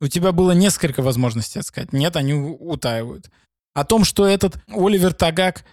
[0.00, 1.92] У тебя было несколько возможностей сказать.
[1.92, 3.30] Нет, они утаивают.
[3.74, 5.64] О том, что этот Оливер Тагак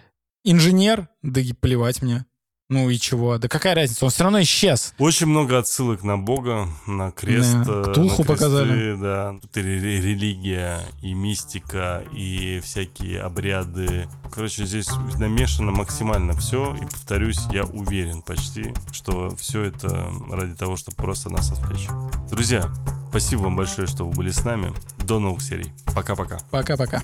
[0.43, 2.25] инженер, да и плевать мне.
[2.69, 3.37] Ну и чего?
[3.37, 4.05] Да какая разница?
[4.05, 4.93] Он все равно исчез.
[4.97, 7.53] Очень много отсылок на Бога, на крест.
[7.65, 8.95] Да, э, Ктулху на кресты, показали.
[8.95, 14.07] Да, Тут и ре- религия, и мистика, и всякие обряды.
[14.33, 14.87] Короче, здесь
[15.19, 16.73] намешано максимально все.
[16.75, 21.87] И повторюсь, я уверен почти, что все это ради того, чтобы просто нас отвлечь.
[22.31, 22.71] Друзья,
[23.09, 24.73] спасибо вам большое, что вы были с нами.
[24.99, 25.71] До новых серий.
[25.93, 26.39] Пока-пока.
[26.49, 27.03] Пока-пока.